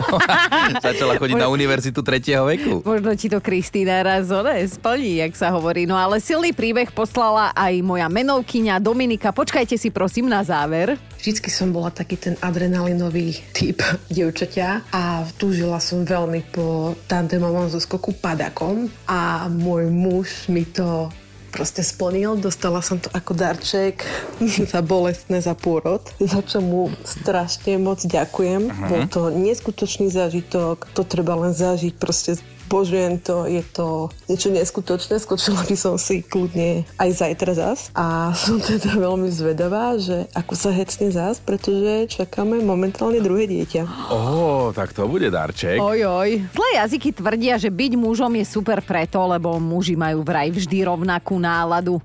začala 0.86 1.16
chodiť 1.16 1.40
na 1.40 1.48
univerzitu 1.48 2.04
tretieho 2.04 2.44
veku. 2.44 2.84
Možno 2.84 3.16
ti 3.16 3.32
to 3.32 3.40
Kristýna 3.40 4.04
raz 4.04 4.28
one, 4.28 4.60
splní, 4.68 5.24
jak 5.24 5.32
sa 5.32 5.48
hovorí. 5.56 5.88
No 5.88 5.96
ale 5.96 6.20
silný 6.20 6.52
príbeh 6.52 6.92
poslala 6.92 7.56
aj 7.56 7.80
moja 7.80 8.12
menovkyňa 8.12 8.76
Dominika. 8.76 9.32
Počkajte 9.32 9.80
si 9.80 9.85
prosím 9.90 10.30
na 10.30 10.44
záver. 10.46 10.98
Vždycky 11.18 11.50
som 11.50 11.74
bola 11.74 11.90
taký 11.90 12.16
ten 12.16 12.34
adrenalinový 12.38 13.36
typ 13.52 13.82
dievčaťa 14.14 14.92
a 14.92 15.26
túžila 15.36 15.82
som 15.82 16.06
veľmi 16.06 16.42
po 16.52 16.94
tandemovom 17.10 17.70
zoskoku 17.70 18.14
padakom 18.18 18.88
a 19.06 19.50
môj 19.50 19.90
muž 19.90 20.28
mi 20.52 20.66
to 20.66 21.10
proste 21.56 21.80
splnil. 21.80 22.36
Dostala 22.36 22.84
som 22.84 23.00
to 23.00 23.08
ako 23.16 23.32
darček 23.32 24.04
za 24.72 24.84
bolestné 24.84 25.40
za 25.40 25.56
pôrod, 25.56 26.04
za 26.20 26.44
čo 26.44 26.60
mu 26.60 26.92
strašne 27.00 27.80
moc 27.80 28.04
ďakujem. 28.04 28.68
Bol 28.68 29.02
to 29.08 29.32
neskutočný 29.32 30.12
zážitok, 30.12 30.92
to 30.92 31.02
treba 31.08 31.32
len 31.40 31.56
zažiť, 31.56 31.96
proste 31.96 32.36
Božujem 32.66 33.22
to, 33.22 33.46
je 33.46 33.62
to 33.70 34.10
niečo 34.26 34.50
neskutočné, 34.50 35.22
skočila 35.22 35.62
by 35.62 35.76
som 35.78 35.94
si 35.96 36.22
kľudne 36.26 36.82
aj 36.98 37.10
zajtra 37.14 37.52
zas 37.54 37.80
a 37.94 38.34
som 38.34 38.58
teda 38.58 38.98
veľmi 39.06 39.30
zvedavá, 39.30 39.94
že 39.96 40.26
ako 40.34 40.54
sa 40.58 40.74
hecne 40.74 41.14
zas, 41.14 41.38
pretože 41.38 42.10
čakáme 42.10 42.58
momentálne 42.66 43.22
druhé 43.22 43.46
dieťa. 43.46 44.10
Ó, 44.10 44.74
tak 44.74 44.92
to 44.92 45.06
bude 45.06 45.30
darček. 45.30 45.78
Oj, 45.78 46.02
oj. 46.06 46.30
Zlé 46.50 46.70
jazyky 46.82 47.14
tvrdia, 47.14 47.54
že 47.56 47.70
byť 47.70 47.92
mužom 47.94 48.34
je 48.36 48.44
super 48.44 48.82
preto, 48.82 49.22
lebo 49.24 49.56
muži 49.62 49.94
majú 49.94 50.26
vraj 50.26 50.50
vždy 50.50 50.86
rovnakú 50.86 51.38
náladu. 51.38 52.02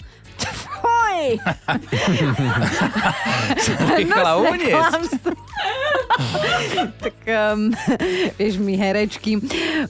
Fuj! 1.11 1.35
Nechala 3.99 4.33
uniesť. 4.39 4.71
klamstvo. 4.71 5.31
tak 7.03 7.15
um, 7.27 7.71
vieš 8.35 8.55
mi 8.59 8.75
herečky. 8.75 9.39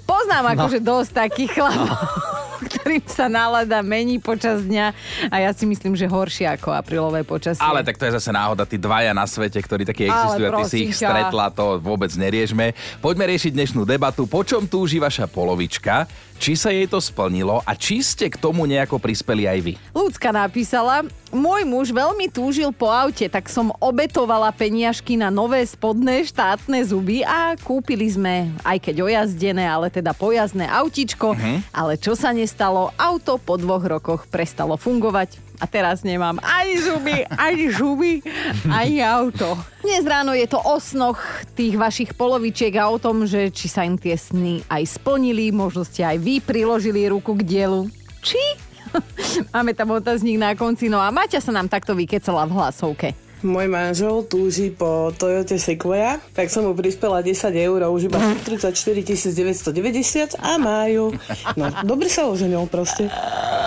Poznám 0.05 0.57
akože 0.57 0.79
dosť 0.81 1.11
takých 1.27 1.51
chlapov, 1.57 1.97
ktorým 2.69 3.03
sa 3.09 3.25
nálada 3.31 3.81
mení 3.81 4.21
počas 4.21 4.61
dňa 4.65 4.93
a 5.29 5.35
ja 5.41 5.51
si 5.53 5.65
myslím, 5.65 5.97
že 5.97 6.05
horšie 6.05 6.45
ako 6.59 6.73
aprílové 6.73 7.25
počasie. 7.25 7.63
Ale 7.63 7.81
tak 7.81 7.97
to 7.97 8.05
je 8.09 8.17
zase 8.17 8.29
náhoda, 8.29 8.67
tí 8.67 8.77
dvaja 8.77 9.13
na 9.15 9.25
svete, 9.25 9.57
ktorí 9.61 9.83
takí 9.87 10.07
existujú 10.09 10.45
a 10.49 10.51
ty 10.61 10.63
si 10.69 10.77
ich 10.89 10.95
stretla, 10.97 11.49
to 11.53 11.81
vôbec 11.81 12.11
neriešme. 12.13 12.73
Poďme 13.01 13.25
riešiť 13.31 13.51
dnešnú 13.55 13.81
debatu, 13.87 14.29
po 14.29 14.45
čom 14.45 14.69
túži 14.69 15.01
vaša 15.01 15.25
polovička, 15.25 16.05
či 16.41 16.57
sa 16.57 16.73
jej 16.73 16.89
to 16.89 16.97
splnilo 16.97 17.61
a 17.61 17.77
či 17.77 18.01
ste 18.01 18.25
k 18.25 18.41
tomu 18.41 18.65
nejako 18.65 18.97
prispeli 18.97 19.45
aj 19.45 19.59
vy. 19.61 19.73
Ľudská 19.93 20.33
napísala, 20.33 21.05
môj 21.29 21.61
muž 21.69 21.93
veľmi 21.93 22.33
túžil 22.33 22.73
po 22.73 22.89
aute, 22.89 23.29
tak 23.29 23.45
som 23.45 23.69
obetovala 23.77 24.49
peniažky 24.49 25.21
na 25.21 25.29
nové 25.29 25.61
spodné 25.61 26.25
štátne 26.25 26.81
zuby 26.81 27.21
a 27.21 27.53
kúpili 27.61 28.09
sme, 28.09 28.49
aj 28.65 28.89
keď 28.89 29.05
ojazdené, 29.05 29.69
ale 29.69 29.93
teda 29.93 30.17
pojazdné 30.17 30.65
autičko. 30.65 31.37
Ale 31.69 32.01
čo 32.01 32.17
sa 32.17 32.33
nestalo, 32.33 32.89
auto 32.97 33.37
po 33.37 33.61
dvoch 33.61 33.85
rokoch 33.85 34.25
prestalo 34.25 34.81
fungovať. 34.81 35.50
A 35.61 35.69
teraz 35.69 36.01
nemám 36.01 36.41
ani 36.41 36.75
zuby, 36.81 37.21
ani 37.37 37.69
žuby, 37.69 38.25
ani 38.65 38.97
auto. 39.05 39.53
Dnes 39.85 40.01
ráno 40.09 40.33
je 40.33 40.49
to 40.49 40.57
o 40.57 40.81
snoch 40.81 41.21
tých 41.53 41.77
vašich 41.77 42.17
polovičiek 42.17 42.73
a 42.81 42.89
o 42.89 42.97
tom, 42.97 43.29
že 43.29 43.53
či 43.53 43.69
sa 43.69 43.85
im 43.85 43.93
tie 43.93 44.17
sny 44.17 44.65
aj 44.65 44.97
splnili, 44.97 45.53
možno 45.53 45.85
ste 45.85 46.01
aj 46.01 46.17
vy 46.17 46.41
priložili 46.41 47.05
ruku 47.05 47.37
k 47.37 47.45
dielu. 47.45 47.85
Či? 48.25 48.41
Máme 49.53 49.77
tam 49.77 49.93
otáznik 49.93 50.41
na 50.41 50.57
konci, 50.57 50.89
no 50.89 50.97
a 50.97 51.13
Maťa 51.13 51.37
sa 51.37 51.53
nám 51.53 51.69
takto 51.69 51.93
vykecala 51.93 52.49
v 52.49 52.57
hlasovke. 52.57 53.13
Môj 53.41 53.65
manžel 53.65 54.21
túži 54.29 54.69
po 54.69 55.09
Toyota 55.17 55.57
Sequoia, 55.57 56.21
tak 56.37 56.53
som 56.53 56.61
mu 56.61 56.77
prispela 56.77 57.25
10 57.25 57.49
eur 57.57 57.89
už 57.89 58.05
iba 58.05 58.21
34 58.45 58.69
990 59.33 60.37
a 60.37 60.61
majú. 60.61 61.17
No, 61.57 61.73
dobre 61.81 62.05
sa 62.05 62.29
oženil 62.29 62.69
proste. 62.69 63.09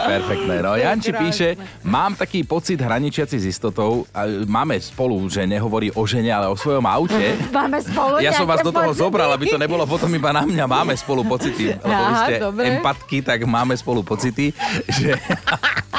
Perfektné. 0.05 0.63
No, 0.63 0.79
Janči 0.79 1.11
píše, 1.11 1.49
mám 1.83 2.15
taký 2.15 2.47
pocit 2.47 2.79
hraničiaci 2.79 3.35
s 3.35 3.51
istotou. 3.51 4.07
Máme 4.47 4.79
spolu, 4.79 5.27
že 5.27 5.43
nehovorí 5.43 5.91
o 5.91 6.07
žene, 6.07 6.31
ale 6.31 6.47
o 6.47 6.55
svojom 6.55 6.87
aute. 6.87 7.35
Máme 7.57 7.83
spolu 7.83 8.23
Ja 8.23 8.31
som 8.31 8.47
vás 8.47 8.63
do 8.63 8.71
toho 8.71 8.95
pocity? 8.95 9.03
zobral, 9.03 9.31
aby 9.33 9.51
to 9.51 9.59
nebolo 9.59 9.83
potom 9.91 10.11
iba 10.13 10.31
na 10.31 10.47
mňa. 10.47 10.65
Máme 10.71 10.95
spolu 10.95 11.27
pocity. 11.27 11.75
Lebo 11.75 11.89
vy 11.89 12.15
Aha, 12.15 12.23
ste 12.23 12.35
dobre. 12.39 12.65
empatky, 12.79 13.27
tak 13.27 13.43
máme 13.43 13.75
spolu 13.75 14.07
pocity, 14.07 14.55
že... 14.87 15.19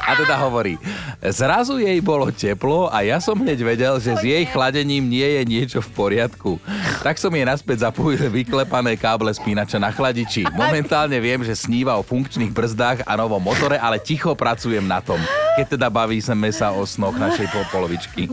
A 0.00 0.16
teda 0.16 0.34
hovorí, 0.38 0.80
zrazu 1.22 1.78
jej 1.78 2.00
bolo 2.00 2.28
teplo 2.28 2.88
a 2.88 3.02
ja 3.02 3.18
som 3.18 3.36
hneď 3.36 3.58
vedel, 3.60 3.94
že 3.98 4.14
s 4.14 4.22
jej 4.22 4.44
chladením 4.48 5.04
nie 5.04 5.24
je 5.24 5.42
niečo 5.44 5.78
v 5.78 5.90
poriadku. 5.92 6.56
Tak 7.02 7.16
som 7.16 7.30
jej 7.30 7.44
naspäť 7.44 7.88
zapojil 7.88 8.28
vyklepané 8.28 8.96
káble 8.96 9.30
spínača 9.30 9.76
na 9.76 9.92
chladiči. 9.92 10.48
Momentálne 10.52 11.18
viem, 11.18 11.44
že 11.44 11.54
sníva 11.54 11.96
o 11.96 12.02
funkčných 12.02 12.50
brzdách 12.50 13.04
a 13.04 13.12
novom 13.14 13.40
motore, 13.40 13.76
ale 13.76 14.00
ticho 14.00 14.32
pracujem 14.34 14.84
na 14.84 14.98
tom. 15.04 15.20
Keď 15.56 15.76
teda 15.76 15.88
baví 15.90 16.18
sme 16.18 16.48
sa 16.50 16.70
o 16.70 16.86
snoch 16.86 17.18
našej 17.18 17.46
po- 17.50 17.68
polovičky. 17.68 18.30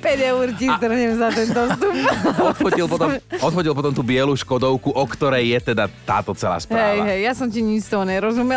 5 0.00 0.30
eur 0.32 0.46
ti 0.56 0.66
strnem 0.70 1.12
za 1.18 1.28
tento 1.34 1.60
vstup. 1.66 1.94
Odfotil 2.40 2.86
potom, 2.88 3.10
odfotil 3.42 3.74
potom 3.74 3.92
tú 3.92 4.02
bielu 4.04 4.32
škodovku, 4.32 4.92
o 4.92 5.04
ktorej 5.04 5.56
je 5.56 5.74
teda 5.74 5.90
táto 6.06 6.32
celá 6.32 6.56
Hej, 6.56 6.64
správa. 6.68 7.02
hej, 7.04 7.18
ja 7.26 7.32
som 7.34 7.48
ti 7.50 7.60
nič 7.60 7.88
z 7.88 7.96
toho 7.96 8.04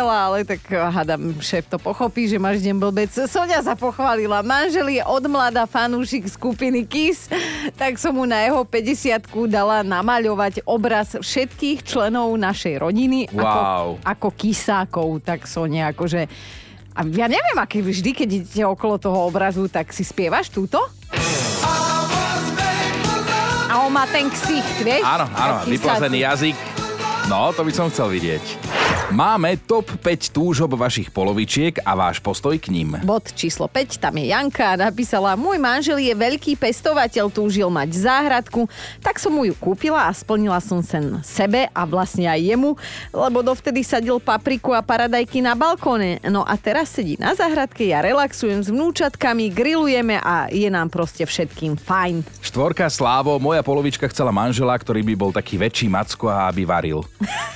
nerozumela, 0.04 0.16
ale 0.28 0.44
tak 0.44 0.60
hádam, 0.68 1.20
šéf 1.40 1.64
to 1.66 1.80
pochopí, 1.80 2.28
že 2.28 2.36
máš 2.36 2.60
deň 2.60 2.76
blbec. 2.76 3.10
Sonia 3.26 3.60
sa 3.64 3.72
pochválila, 3.72 4.44
manžel 4.44 4.92
je 4.92 5.02
od 5.04 5.24
mladá 5.26 5.64
fanúšik 5.64 6.28
skupiny 6.28 6.84
KISS, 6.84 7.32
tak 7.74 7.96
som 7.96 8.12
mu 8.12 8.28
na 8.28 8.44
jeho 8.44 8.62
50 8.64 9.24
dala 9.48 9.80
namaľovať 9.80 10.64
obraz 10.68 11.16
všetkých 11.16 11.84
členov 11.84 12.36
našej 12.36 12.74
rodiny 12.80 13.16
Wow. 13.34 13.40
ako, 13.40 13.62
ako 14.04 14.28
kisákov, 14.36 15.08
tak 15.24 15.48
Sonia 15.48 15.90
akože... 15.90 16.28
A 16.94 17.00
ja 17.10 17.26
neviem, 17.26 17.58
aký 17.58 17.82
vždy, 17.82 18.10
keď 18.14 18.28
idete 18.30 18.62
okolo 18.62 19.00
toho 19.02 19.26
obrazu, 19.26 19.66
tak 19.66 19.90
si 19.90 20.06
spievaš 20.06 20.46
túto? 20.52 20.78
A 23.66 23.74
on 23.82 23.90
má 23.90 24.06
ten 24.06 24.30
ksicht, 24.30 24.86
vieš? 24.86 25.02
Áno, 25.02 25.26
áno, 25.34 25.54
vyplazený 25.66 26.22
jazyk. 26.22 26.56
No, 27.26 27.50
to 27.50 27.66
by 27.66 27.72
som 27.74 27.90
chcel 27.90 28.12
vidieť. 28.14 28.83
Máme 29.12 29.60
top 29.60 30.00
5 30.00 30.32
túžob 30.32 30.80
vašich 30.80 31.12
polovičiek 31.12 31.76
a 31.84 31.92
váš 31.92 32.24
postoj 32.24 32.56
k 32.56 32.72
ním. 32.72 32.96
Bod 33.04 33.36
číslo 33.36 33.68
5, 33.68 34.00
tam 34.00 34.16
je 34.16 34.32
Janka, 34.32 34.80
napísala, 34.80 35.36
môj 35.36 35.60
manžel 35.60 36.00
je 36.00 36.08
veľký 36.16 36.56
pestovateľ, 36.56 37.28
túžil 37.28 37.68
mať 37.68 38.00
záhradku, 38.00 38.64
tak 39.04 39.20
som 39.20 39.36
mu 39.36 39.44
ju 39.44 39.52
kúpila 39.60 40.08
a 40.08 40.16
splnila 40.16 40.56
som 40.56 40.80
sen 40.80 41.20
sebe 41.20 41.68
a 41.68 41.82
vlastne 41.84 42.24
aj 42.24 42.56
jemu, 42.56 42.80
lebo 43.12 43.44
dovtedy 43.44 43.84
sadil 43.84 44.24
papriku 44.24 44.72
a 44.72 44.80
paradajky 44.80 45.44
na 45.44 45.52
balkóne. 45.52 46.24
No 46.24 46.40
a 46.40 46.56
teraz 46.56 46.96
sedí 46.96 47.20
na 47.20 47.36
záhradke, 47.36 47.84
ja 47.84 48.00
relaxujem 48.00 48.64
s 48.64 48.72
vnúčatkami, 48.72 49.52
grillujeme 49.52 50.16
a 50.16 50.48
je 50.48 50.72
nám 50.72 50.88
proste 50.88 51.28
všetkým 51.28 51.76
fajn. 51.76 52.24
Štvorka 52.40 52.88
Slávo, 52.88 53.36
moja 53.36 53.60
polovička 53.60 54.08
chcela 54.08 54.32
manžela, 54.32 54.72
ktorý 54.72 55.04
by 55.04 55.14
bol 55.18 55.28
taký 55.28 55.60
väčší 55.60 55.92
macko 55.92 56.32
a 56.32 56.48
aby 56.48 56.64
varil. 56.64 57.04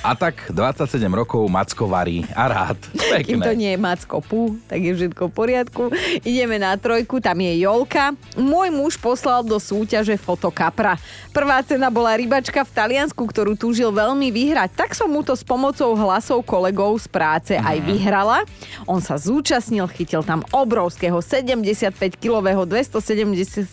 A 0.05 0.13
tak 0.13 0.53
27 0.53 1.03
rokov 1.09 1.38
macko 1.47 1.87
varí 1.87 2.25
a 2.35 2.49
rád. 2.49 2.79
Kým 3.23 3.39
to 3.39 3.53
Pekné. 3.53 3.59
nie 3.59 3.71
je 3.75 3.79
macko 3.79 4.19
pú, 4.19 4.57
tak 4.65 4.81
je 4.83 4.91
všetko 4.97 5.29
v 5.29 5.33
poriadku. 5.33 5.83
Ideme 6.25 6.57
na 6.59 6.75
trojku, 6.75 7.21
tam 7.21 7.39
je 7.39 7.61
Jolka. 7.61 8.17
Môj 8.35 8.73
muž 8.73 8.97
poslal 8.97 9.45
do 9.45 9.61
súťaže 9.61 10.17
fotokapra. 10.19 10.97
Prvá 11.29 11.61
cena 11.61 11.93
bola 11.93 12.17
rybačka 12.17 12.65
v 12.65 12.73
Taliansku, 12.73 13.21
ktorú 13.21 13.53
túžil 13.53 13.93
veľmi 13.93 14.33
vyhrať. 14.33 14.75
Tak 14.75 14.97
som 14.97 15.07
mu 15.07 15.21
to 15.21 15.37
s 15.37 15.45
pomocou 15.45 15.93
hlasov 15.93 16.41
kolegov 16.43 16.97
z 16.99 17.07
práce 17.07 17.53
aj 17.53 17.77
vyhrala. 17.85 18.43
On 18.89 18.99
sa 18.99 19.15
zúčastnil, 19.15 19.85
chytil 19.93 20.25
tam 20.25 20.41
obrovského 20.49 21.21
75-kilového 21.21 22.65
217 22.65 23.69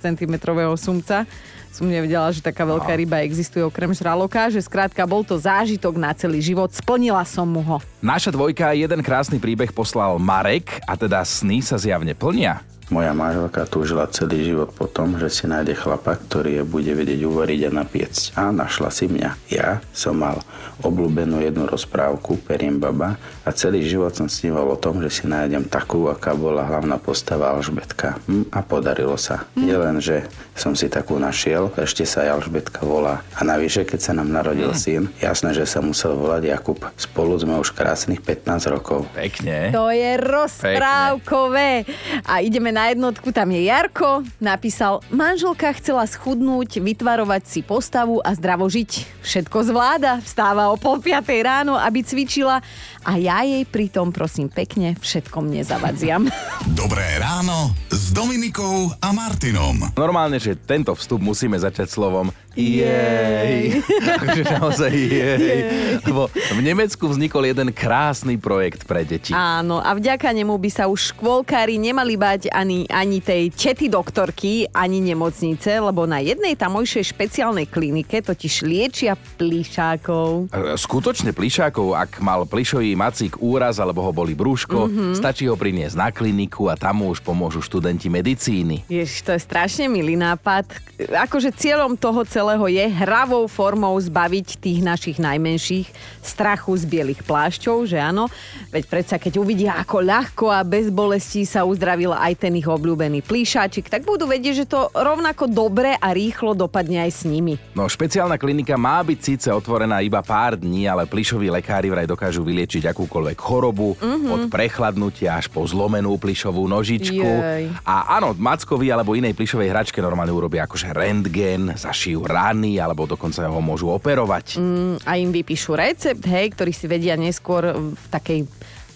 cm 0.00 0.34
sumca 0.74 1.28
som 1.74 1.90
nevedela, 1.90 2.30
že 2.30 2.38
taká 2.38 2.62
veľká 2.62 2.94
ryba 2.94 3.26
existuje 3.26 3.58
okrem 3.66 3.90
žraloka, 3.90 4.46
že 4.46 4.62
skrátka 4.62 5.02
bol 5.02 5.26
to 5.26 5.34
zážitok 5.34 5.98
na 5.98 6.14
celý 6.14 6.38
život. 6.38 6.70
Splnila 6.70 7.26
som 7.26 7.50
mu 7.50 7.58
ho. 7.66 7.82
Naša 7.98 8.30
dvojka 8.30 8.78
jeden 8.78 9.02
krásny 9.02 9.42
príbeh 9.42 9.74
poslal 9.74 10.22
Marek 10.22 10.78
a 10.86 10.94
teda 10.94 11.26
sny 11.26 11.58
sa 11.66 11.74
zjavne 11.74 12.14
plnia. 12.14 12.62
Moja 12.94 13.10
manželka 13.10 13.66
túžila 13.66 14.06
celý 14.06 14.46
život 14.46 14.70
po 14.70 14.86
tom, 14.86 15.18
že 15.18 15.26
si 15.26 15.50
nájde 15.50 15.74
chlapa, 15.74 16.14
ktorý 16.14 16.62
je 16.62 16.64
bude 16.64 16.94
vedieť 16.94 17.26
uvariť 17.26 17.66
a 17.66 17.70
napiecť. 17.82 18.38
A 18.38 18.54
našla 18.54 18.94
si 18.94 19.10
mňa. 19.10 19.34
Ja 19.50 19.82
som 19.90 20.22
mal 20.22 20.46
obľúbenú 20.78 21.42
jednu 21.42 21.66
rozprávku 21.66 22.38
Periem 22.46 22.78
baba 22.78 23.18
a 23.42 23.50
celý 23.50 23.82
život 23.82 24.14
som 24.14 24.30
sníval 24.30 24.70
o 24.70 24.78
tom, 24.78 25.02
že 25.02 25.10
si 25.10 25.24
nájdem 25.26 25.66
takú, 25.66 26.06
aká 26.06 26.38
bola 26.38 26.62
hlavná 26.62 26.94
postava 27.02 27.50
Alžbetka. 27.50 28.14
Hm, 28.30 28.54
a 28.54 28.62
podarilo 28.62 29.18
sa. 29.18 29.42
Mm. 29.58 29.62
Nie 29.66 29.76
len, 29.82 29.96
že 29.98 30.30
som 30.54 30.78
si 30.78 30.86
takú 30.86 31.18
našiel, 31.18 31.74
ešte 31.74 32.06
sa 32.06 32.22
aj 32.22 32.46
Alžbetka 32.46 32.86
volá. 32.86 33.26
A 33.34 33.42
navyše, 33.42 33.82
keď 33.82 34.00
sa 34.06 34.12
nám 34.14 34.30
narodil 34.30 34.70
mm. 34.70 34.78
syn, 34.78 35.02
jasné, 35.18 35.50
že 35.50 35.66
sa 35.66 35.82
musel 35.82 36.14
volať 36.14 36.46
Jakub. 36.46 36.78
Spolu 36.94 37.42
sme 37.42 37.58
už 37.58 37.74
krásnych 37.74 38.22
15 38.22 38.70
rokov. 38.70 39.10
Pekne. 39.18 39.74
To 39.74 39.90
je 39.90 40.14
rozprávkové. 40.14 41.90
A 42.22 42.38
ideme 42.38 42.70
na 42.70 42.83
jednotku, 42.90 43.30
tam 43.32 43.54
je 43.54 43.70
Jarko, 43.70 44.26
napísal, 44.42 45.00
manželka 45.08 45.70
chcela 45.78 46.04
schudnúť, 46.04 46.82
vytvarovať 46.82 47.42
si 47.46 47.60
postavu 47.62 48.18
a 48.20 48.34
zdravo 48.34 48.66
žiť. 48.66 49.22
Všetko 49.24 49.58
zvláda, 49.70 50.18
vstáva 50.20 50.68
o 50.68 50.76
pol 50.76 51.00
piatej 51.00 51.40
ráno, 51.46 51.78
aby 51.78 52.02
cvičila 52.02 52.60
a 53.04 53.20
ja 53.20 53.44
jej 53.44 53.68
pritom 53.68 54.10
prosím 54.10 54.48
pekne 54.48 54.96
všetkom 54.96 55.52
nezavadziam. 55.52 56.26
Dobré 56.80 57.04
ráno 57.20 57.76
s 57.92 58.10
Dominikou 58.16 58.90
a 58.98 59.12
Martinom. 59.12 59.92
Normálne, 59.94 60.40
že 60.40 60.56
tento 60.56 60.96
vstup 60.96 61.20
musíme 61.20 61.60
začať 61.60 61.92
slovom 61.92 62.32
jej. 62.54 63.82
Takže 64.22 64.42
naozaj 64.46 64.92
jej. 64.94 65.60
Lebo 66.06 66.30
v 66.30 66.60
Nemecku 66.62 67.10
vznikol 67.10 67.50
jeden 67.50 67.74
krásny 67.74 68.38
projekt 68.38 68.86
pre 68.86 69.02
deti. 69.02 69.34
Áno, 69.34 69.82
a 69.82 69.90
vďaka 69.94 70.30
nemu 70.30 70.54
by 70.54 70.70
sa 70.70 70.86
už 70.86 71.14
škôlkári 71.14 71.76
nemali 71.82 72.14
bať 72.14 72.48
ani, 72.54 72.86
ani 72.88 73.18
tej 73.18 73.50
tety 73.50 73.90
doktorky, 73.90 74.70
ani 74.70 75.02
nemocnice, 75.02 75.82
lebo 75.82 76.06
na 76.06 76.22
jednej 76.22 76.54
tamojšej 76.54 77.04
špeciálnej 77.10 77.66
klinike 77.66 78.22
totiž 78.22 78.62
liečia 78.64 79.18
plišákov. 79.36 80.54
E, 80.54 80.78
Skutočne 80.78 81.34
plišákov, 81.34 81.98
ak 81.98 82.22
mal 82.22 82.46
plišový 82.94 82.96
macík 82.96 83.34
úraz 83.42 83.82
alebo 83.82 84.00
ho 84.06 84.12
boli 84.14 84.38
brúško, 84.38 84.86
mm-hmm. 84.86 85.12
stačí 85.18 85.50
ho 85.50 85.58
priniesť 85.58 85.96
na 85.98 86.08
kliniku 86.14 86.70
a 86.70 86.78
tam 86.78 87.02
mu 87.02 87.10
už 87.10 87.18
pomôžu 87.20 87.58
študenti 87.58 88.06
medicíny. 88.06 88.86
Ježiš, 88.86 89.26
to 89.26 89.34
je 89.34 89.40
strašne 89.42 89.90
milý 89.90 90.14
nápad. 90.14 90.70
Akože 91.10 91.50
cieľom 91.50 91.98
toho 91.98 92.22
celého 92.22 92.62
je 92.70 92.86
hravou 92.86 93.50
formou 93.50 93.98
zbaviť 93.98 94.62
tých 94.62 94.78
našich 94.86 95.18
najmenších 95.18 95.90
strachu 96.22 96.78
z 96.78 96.84
bielých 96.86 97.26
plášťov, 97.26 97.90
že 97.90 97.98
áno? 97.98 98.30
Veď 98.70 98.84
predsa, 98.86 99.18
keď 99.18 99.42
uvidia, 99.42 99.74
ako 99.74 99.98
ľahko 99.98 100.46
a 100.54 100.62
bez 100.62 100.86
bolestí 100.94 101.42
sa 101.42 101.66
uzdravil 101.66 102.14
aj 102.14 102.46
ten 102.46 102.54
ich 102.54 102.68
obľúbený 102.70 103.26
plíšačik, 103.26 103.90
tak 103.90 104.06
budú 104.06 104.30
vedieť, 104.30 104.54
že 104.64 104.70
to 104.70 104.86
rovnako 104.94 105.50
dobre 105.50 105.98
a 105.98 106.14
rýchlo 106.14 106.54
dopadne 106.54 107.02
aj 107.02 107.10
s 107.10 107.22
nimi. 107.26 107.58
No, 107.74 107.90
špeciálna 107.90 108.38
klinika 108.38 108.78
má 108.78 109.02
byť 109.02 109.18
síce 109.18 109.48
otvorená 109.50 109.98
iba 109.98 110.22
pár 110.22 110.54
dní, 110.54 110.86
ale 110.86 111.10
plišoví 111.10 111.50
lekári 111.50 111.90
vraj 111.90 112.06
dokážu 112.06 112.46
vyliečiť 112.46 112.83
akúkoľvek 112.90 113.38
chorobu, 113.38 113.96
mm-hmm. 113.96 114.30
od 114.32 114.42
prechladnutia 114.52 115.40
až 115.40 115.48
po 115.48 115.64
zlomenú 115.64 116.16
plišovú 116.20 116.64
nožičku. 116.68 117.24
Jej. 117.24 117.70
A 117.84 118.18
áno, 118.18 118.36
mackovi 118.36 118.90
alebo 118.92 119.16
inej 119.16 119.32
plišovej 119.32 119.70
hračke 119.70 119.98
normálne 120.04 120.32
urobia 120.34 120.68
akože 120.68 120.92
rentgen, 120.92 121.74
zašijú 121.76 122.24
rany 122.24 122.78
alebo 122.78 123.08
dokonca 123.08 123.46
ho 123.46 123.60
môžu 123.62 123.92
operovať. 123.92 124.60
Mm, 124.60 124.96
a 125.04 125.12
im 125.16 125.30
vypíšu 125.32 125.72
recept, 125.76 126.24
hej, 126.24 126.52
ktorý 126.52 126.72
si 126.72 126.86
vedia 126.90 127.16
neskôr 127.16 127.74
v 127.74 128.04
takej 128.12 128.46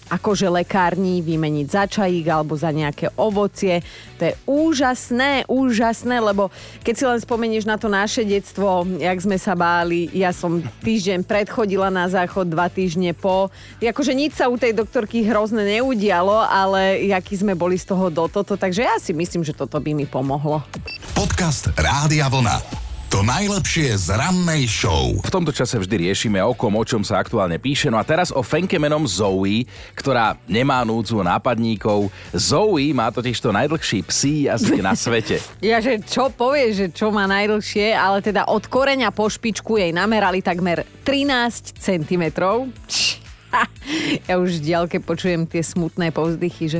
akože 0.09 0.49
lekárni 0.49 1.21
vymeniť 1.21 1.67
za 1.69 1.85
čajík 1.85 2.25
alebo 2.27 2.57
za 2.57 2.73
nejaké 2.73 3.13
ovocie. 3.15 3.85
To 4.17 4.27
je 4.27 4.33
úžasné, 4.49 5.45
úžasné, 5.45 6.19
lebo 6.19 6.49
keď 6.81 6.93
si 6.97 7.03
len 7.05 7.19
spomenieš 7.21 7.69
na 7.69 7.77
to 7.77 7.87
naše 7.87 8.25
detstvo, 8.25 8.83
jak 8.97 9.21
sme 9.21 9.37
sa 9.37 9.53
báli, 9.53 10.09
ja 10.11 10.33
som 10.33 10.59
týždeň 10.83 11.23
predchodila 11.23 11.93
na 11.93 12.09
záchod, 12.09 12.49
dva 12.49 12.67
týždne 12.67 13.13
po. 13.13 13.53
Akože 13.79 14.17
nič 14.17 14.35
sa 14.35 14.49
u 14.49 14.57
tej 14.57 14.73
doktorky 14.73 15.23
hrozné 15.23 15.79
neudialo, 15.79 16.41
ale 16.43 17.05
jaký 17.07 17.39
sme 17.39 17.53
boli 17.53 17.77
z 17.77 17.87
toho 17.87 18.09
do 18.09 18.25
toto, 18.25 18.57
takže 18.57 18.81
ja 18.83 18.97
si 18.97 19.13
myslím, 19.13 19.45
že 19.45 19.53
toto 19.53 19.77
by 19.77 19.93
mi 19.93 20.09
pomohlo. 20.09 20.65
Podcast 21.13 21.69
Rádia 21.77 22.27
Vlna. 22.27 22.88
To 23.09 23.25
najlepšie 23.25 23.97
z 23.97 24.13
rannej 24.13 24.69
show. 24.69 25.17
V 25.25 25.33
tomto 25.33 25.49
čase 25.49 25.81
vždy 25.81 26.05
riešime 26.05 26.37
okom, 26.45 26.77
o 26.77 26.85
čom 26.85 27.01
sa 27.01 27.17
aktuálne 27.17 27.57
píše. 27.57 27.89
No 27.89 27.97
a 27.97 28.05
teraz 28.05 28.29
o 28.29 28.45
fenke 28.45 28.77
menom 28.77 29.01
Zoe, 29.09 29.65
ktorá 29.97 30.37
nemá 30.45 30.85
núdzu 30.85 31.25
nápadníkov. 31.25 32.13
Zoe 32.29 32.93
má 32.93 33.09
totiž 33.09 33.41
to 33.41 33.49
najdlhší 33.49 34.05
psí 34.05 34.45
jazyk 34.45 34.85
na 34.85 34.93
svete. 35.01 35.41
Ja, 35.57 35.81
že 35.81 35.97
čo 36.05 36.29
povie, 36.29 36.69
že 36.69 36.93
čo 36.93 37.09
má 37.09 37.25
najdlhšie, 37.25 37.97
ale 37.97 38.21
teda 38.21 38.45
od 38.45 38.69
koreňa 38.69 39.09
po 39.09 39.25
špičku 39.25 39.81
jej 39.81 39.89
namerali 39.89 40.45
takmer 40.45 40.85
13 41.01 41.81
cm. 41.81 42.23
Ja 44.29 44.37
už 44.37 44.61
v 44.61 44.65
diaľke 44.69 45.01
počujem 45.01 45.49
tie 45.49 45.65
smutné 45.65 46.13
povzdychy, 46.13 46.77
že 46.77 46.79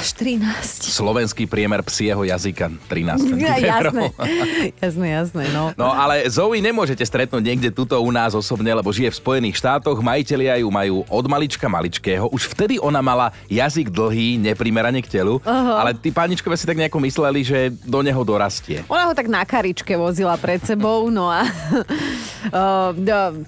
až 0.00 0.16
13. 0.16 0.96
Slovenský 0.96 1.44
priemer 1.44 1.84
psieho 1.84 2.24
jazyka 2.24 2.72
13 2.88 3.36
Ja, 3.36 3.60
jasné, 3.60 4.08
jasné, 4.80 5.06
jasné, 5.12 5.44
no. 5.52 5.76
No 5.76 5.92
ale 5.92 6.24
Zoe 6.32 6.64
nemôžete 6.64 7.04
stretnúť 7.04 7.44
niekde 7.44 7.68
tuto 7.68 8.00
u 8.00 8.08
nás 8.08 8.32
osobne, 8.32 8.72
lebo 8.72 8.88
žije 8.88 9.12
v 9.12 9.20
Spojených 9.20 9.60
štátoch, 9.60 10.00
majitelia 10.00 10.56
ju 10.64 10.72
majú 10.72 11.04
od 11.04 11.24
malička 11.28 11.68
maličkého. 11.68 12.32
Už 12.32 12.48
vtedy 12.48 12.80
ona 12.80 13.04
mala 13.04 13.36
jazyk 13.52 13.92
dlhý, 13.92 14.40
neprimerane 14.40 15.04
k 15.04 15.20
telu, 15.20 15.36
Aha. 15.44 15.84
ale 15.84 15.92
tí 15.92 16.08
páničkovia 16.08 16.56
si 16.56 16.64
tak 16.64 16.80
nejako 16.80 16.96
mysleli, 17.04 17.40
že 17.44 17.58
do 17.84 18.00
neho 18.00 18.24
dorastie. 18.24 18.80
Ona 18.88 19.12
ho 19.12 19.12
tak 19.12 19.28
na 19.28 19.44
karičke 19.44 20.00
vozila 20.00 20.40
pred 20.40 20.64
sebou, 20.64 21.12
no 21.12 21.28
a 21.28 21.44
uh, 22.56 22.96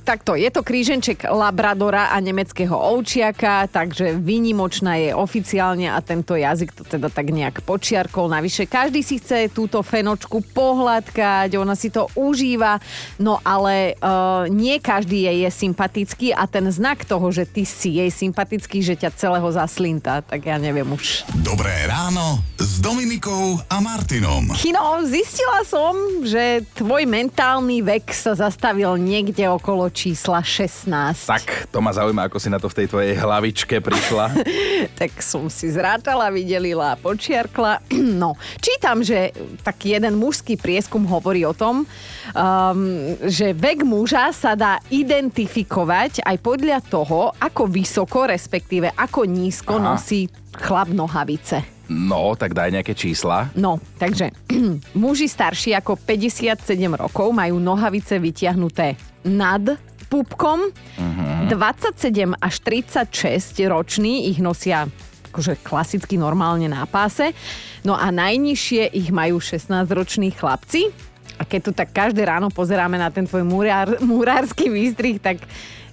takto, 0.04 0.36
je 0.36 0.52
to 0.52 0.60
kríženček 0.60 1.24
Labradora 1.32 2.12
a 2.12 2.20
nemeckého 2.20 2.76
ovčiaka, 2.76 3.72
takže 3.72 4.20
výnimočná 4.20 5.00
je 5.00 5.16
oficiálne 5.16 5.88
a 5.88 5.96
tento 6.04 6.41
jazyk 6.42 6.70
to 6.74 6.82
teda 6.82 7.08
tak 7.08 7.30
nejak 7.30 7.62
počiarkol. 7.62 8.26
Navyše 8.26 8.66
každý 8.66 9.00
si 9.06 9.22
chce 9.22 9.46
túto 9.48 9.78
fenočku 9.80 10.42
pohľadkať, 10.42 11.54
ona 11.54 11.78
si 11.78 11.88
to 11.88 12.10
užíva, 12.18 12.82
no 13.22 13.38
ale 13.46 13.94
uh, 14.02 14.50
nie 14.50 14.82
každý 14.82 15.30
jej 15.30 15.46
je 15.46 15.50
sympatický 15.50 16.34
a 16.34 16.50
ten 16.50 16.66
znak 16.68 17.06
toho, 17.06 17.30
že 17.30 17.46
ty 17.46 17.62
si 17.62 18.02
jej 18.02 18.10
sympatický, 18.10 18.82
že 18.82 18.98
ťa 18.98 19.14
celého 19.14 19.48
zaslinta, 19.54 20.24
tak 20.24 20.50
ja 20.50 20.58
neviem 20.58 20.86
už. 20.90 21.22
Dobré 21.46 21.86
ráno 21.86 22.42
s 22.58 22.82
Dominikou 22.82 23.62
a 23.70 23.78
Martinom. 23.78 24.50
Chino, 24.58 25.02
zistila 25.06 25.62
som, 25.62 25.94
že 26.26 26.66
tvoj 26.74 27.04
mentálny 27.06 27.84
vek 27.84 28.10
sa 28.10 28.34
zastavil 28.34 28.96
niekde 28.98 29.46
okolo 29.46 29.92
čísla 29.92 30.40
16. 30.40 30.88
Tak, 31.28 31.68
to 31.68 31.78
ma 31.84 31.92
zaujíma, 31.92 32.26
ako 32.26 32.38
si 32.40 32.48
na 32.48 32.56
to 32.56 32.72
v 32.72 32.82
tej 32.82 32.86
tvojej 32.88 33.14
hlavičke 33.20 33.78
prišla. 33.84 34.32
tak 35.00 35.20
som 35.20 35.46
si 35.52 35.68
zrátala, 35.68 36.31
vydelila 36.32 36.96
a 36.96 37.00
počiarkla. 37.00 37.82
No, 38.22 38.36
čítam, 38.60 39.02
že 39.02 39.34
taký 39.66 39.98
jeden 39.98 40.14
mužský 40.20 40.54
prieskum 40.54 41.02
hovorí 41.08 41.42
o 41.42 41.56
tom, 41.56 41.82
um, 41.82 42.80
že 43.24 43.50
vek 43.56 43.82
muža 43.82 44.30
sa 44.30 44.52
dá 44.54 44.78
identifikovať 44.92 46.22
aj 46.22 46.36
podľa 46.38 46.78
toho, 46.86 47.34
ako 47.40 47.66
vysoko, 47.66 48.28
respektíve 48.28 48.92
ako 48.94 49.26
nízko 49.26 49.80
Aha. 49.80 49.96
nosí 49.96 50.30
chlap 50.54 50.92
nohavice. 50.92 51.64
No, 51.90 52.32
tak 52.38 52.54
daj 52.54 52.72
nejaké 52.72 52.94
čísla. 52.94 53.50
No, 53.58 53.82
takže 53.98 54.30
muži 55.02 55.26
starší 55.26 55.74
ako 55.76 55.98
57 55.98 56.62
rokov 56.94 57.32
majú 57.34 57.58
nohavice 57.58 58.16
vytiahnuté 58.22 58.94
nad 59.26 59.62
pupkom. 60.06 60.68
Mhm. 61.00 61.32
27 61.52 62.32
až 62.40 62.54
36 62.60 63.68
roční 63.68 64.28
ich 64.32 64.40
nosia 64.40 64.88
akože 65.32 65.56
klasicky 65.64 66.20
normálne 66.20 66.68
na 66.68 66.84
páse. 66.84 67.32
No 67.80 67.96
a 67.96 68.12
najnižšie 68.12 68.92
ich 68.92 69.08
majú 69.08 69.40
16-roční 69.40 70.36
chlapci. 70.36 70.92
A 71.40 71.48
keď 71.48 71.60
tu 71.64 71.70
tak 71.72 71.88
každé 71.96 72.28
ráno 72.28 72.52
pozeráme 72.52 73.00
na 73.00 73.08
ten 73.08 73.24
tvoj 73.24 73.42
murár, 73.48 73.96
murársky 74.04 74.68
výstrih, 74.68 75.16
tak 75.16 75.40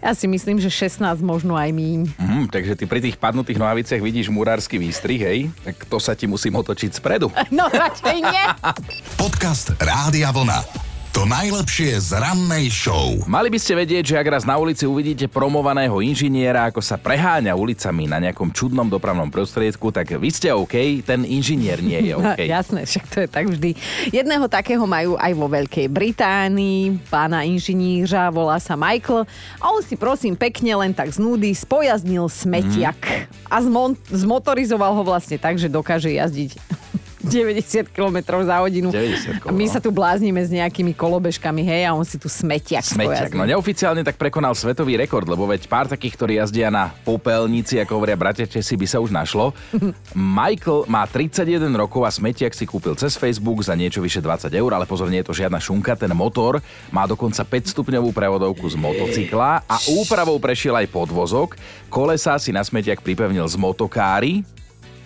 ja 0.04 0.12
si 0.16 0.28
myslím, 0.28 0.60
že 0.60 0.68
16 0.72 1.24
možno 1.24 1.56
aj 1.56 1.72
míň. 1.72 2.00
Mhm, 2.20 2.42
takže 2.52 2.76
ty 2.76 2.84
pri 2.88 3.00
tých 3.00 3.16
padnutých 3.16 3.60
nohaviciach 3.60 4.00
vidíš 4.04 4.28
murársky 4.32 4.76
výstrih, 4.76 5.20
hej? 5.20 5.40
Tak 5.64 5.88
to 5.88 5.98
sa 6.00 6.16
ti 6.16 6.28
musím 6.28 6.60
otočiť 6.60 6.92
spredu. 7.00 7.32
No 7.56 7.68
radšej 7.72 8.18
nie. 8.20 8.46
Podcast 9.24 9.76
Rádia 9.80 10.32
Vlna. 10.36 10.89
To 11.20 11.28
najlepšie 11.28 12.00
z 12.00 12.16
rannej 12.16 12.72
show. 12.72 13.12
Mali 13.28 13.52
by 13.52 13.60
ste 13.60 13.76
vedieť, 13.76 14.16
že 14.16 14.16
ak 14.16 14.40
raz 14.40 14.48
na 14.48 14.56
ulici 14.56 14.88
uvidíte 14.88 15.28
promovaného 15.28 16.00
inžiniera, 16.00 16.72
ako 16.72 16.80
sa 16.80 16.96
preháňa 16.96 17.60
ulicami 17.60 18.08
na 18.08 18.24
nejakom 18.24 18.56
čudnom 18.56 18.88
dopravnom 18.88 19.28
prostriedku, 19.28 19.92
tak 19.92 20.16
vy 20.16 20.32
ste 20.32 20.56
OK, 20.56 21.04
ten 21.04 21.28
inžinier 21.28 21.84
nie 21.84 22.08
je 22.08 22.16
OK. 22.24 22.24
No, 22.24 22.32
jasné, 22.40 22.88
však 22.88 23.06
to 23.12 23.18
je 23.20 23.28
tak 23.28 23.52
vždy. 23.52 23.76
Jedného 24.16 24.48
takého 24.48 24.88
majú 24.88 25.20
aj 25.20 25.32
vo 25.36 25.52
Veľkej 25.52 25.92
Británii, 25.92 27.04
pána 27.12 27.44
inžiníra, 27.44 28.32
volá 28.32 28.56
sa 28.56 28.80
Michael 28.80 29.28
a 29.60 29.76
on 29.76 29.84
si 29.84 30.00
prosím 30.00 30.40
pekne 30.40 30.72
len 30.72 30.96
tak 30.96 31.12
z 31.12 31.20
nudy 31.20 31.52
spojaznil 31.52 32.32
smetiak 32.32 33.28
a 33.52 33.60
zmon- 33.60 34.00
zmotorizoval 34.08 34.96
ho 34.96 35.04
vlastne 35.04 35.36
tak, 35.36 35.60
že 35.60 35.68
dokáže 35.68 36.16
jazdiť 36.16 36.79
90 37.20 37.92
km 37.92 38.18
za 38.48 38.64
hodinu. 38.64 38.90
90 38.92 39.44
A 39.44 39.52
my 39.52 39.66
sa 39.68 39.84
tu 39.84 39.92
bláznime 39.92 40.40
s 40.40 40.50
nejakými 40.50 40.96
kolobežkami, 40.96 41.62
hej, 41.68 41.82
a 41.88 41.92
on 41.92 42.08
si 42.08 42.16
tu 42.16 42.32
smetiak 42.32 42.86
Smeťak. 42.86 43.36
No 43.36 43.44
neoficiálne 43.44 44.02
tak 44.08 44.16
prekonal 44.16 44.56
svetový 44.56 44.96
rekord, 44.96 45.28
lebo 45.28 45.44
veď 45.44 45.68
pár 45.68 45.92
takých, 45.92 46.16
ktorí 46.16 46.34
jazdia 46.40 46.72
na 46.72 46.96
popelnici, 47.04 47.76
ako 47.80 48.00
hovoria 48.00 48.16
bratia 48.16 48.48
Česi, 48.48 48.80
by 48.80 48.88
sa 48.88 49.04
už 49.04 49.12
našlo. 49.12 49.52
Michael 50.16 50.88
má 50.88 51.04
31 51.04 51.68
rokov 51.76 52.08
a 52.08 52.12
smetiak 52.12 52.56
si 52.56 52.64
kúpil 52.64 52.96
cez 52.96 53.20
Facebook 53.20 53.60
za 53.62 53.76
niečo 53.76 54.00
vyše 54.00 54.24
20 54.24 54.48
eur, 54.56 54.72
ale 54.72 54.88
pozor, 54.88 55.12
nie 55.12 55.20
je 55.20 55.28
to 55.28 55.36
žiadna 55.36 55.60
šunka, 55.60 56.00
ten 56.00 56.12
motor 56.16 56.64
má 56.90 57.04
dokonca 57.04 57.44
5 57.44 57.76
stupňovú 57.76 58.16
prevodovku 58.16 58.66
z 58.72 58.80
motocykla 58.80 59.68
a 59.68 59.76
úpravou 60.00 60.40
prešiel 60.40 60.80
aj 60.80 60.88
podvozok. 60.88 61.60
Kolesá 61.92 62.40
si 62.40 62.56
na 62.56 62.64
smetiak 62.64 63.04
pripevnil 63.04 63.46
z 63.50 63.56
motokári, 63.60 64.48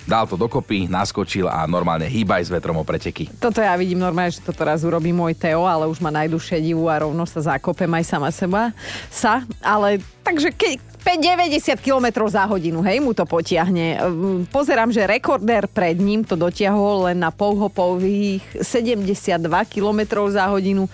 dal 0.03 0.27
to 0.27 0.35
dokopy, 0.35 0.87
naskočil 0.91 1.47
a 1.47 1.63
normálne 1.67 2.07
hýbaj 2.07 2.47
s 2.47 2.49
vetrom 2.51 2.79
o 2.79 2.83
preteky. 2.83 3.31
Toto 3.39 3.63
ja 3.63 3.75
vidím 3.79 3.99
normálne, 4.03 4.35
že 4.35 4.43
to 4.43 4.51
teraz 4.51 4.83
urobí 4.83 5.15
môj 5.15 5.35
Teo, 5.35 5.63
ale 5.63 5.87
už 5.87 6.03
ma 6.03 6.11
nájdu 6.11 6.39
šedivú 6.39 6.91
a 6.91 7.01
rovno 7.03 7.23
sa 7.23 7.55
zakopem 7.55 7.89
aj 7.89 8.03
sama 8.03 8.29
seba. 8.29 8.75
Sa, 9.07 9.47
ale 9.63 10.03
takže 10.23 10.51
ke, 10.51 10.79
90 11.03 11.83
km 11.83 12.23
za 12.31 12.47
hodinu, 12.47 12.79
hej, 12.79 13.03
mu 13.03 13.11
to 13.11 13.27
potiahne. 13.27 13.99
Ehm, 13.99 14.47
Pozerám, 14.47 14.91
že 14.91 15.03
rekordér 15.03 15.67
pred 15.67 15.99
ním 15.99 16.23
to 16.23 16.39
dotiahol 16.39 17.11
len 17.11 17.19
na 17.19 17.31
pouhopových 17.31 18.43
72 18.63 19.43
km 19.67 19.99
za 20.31 20.47
hodinu. 20.47 20.87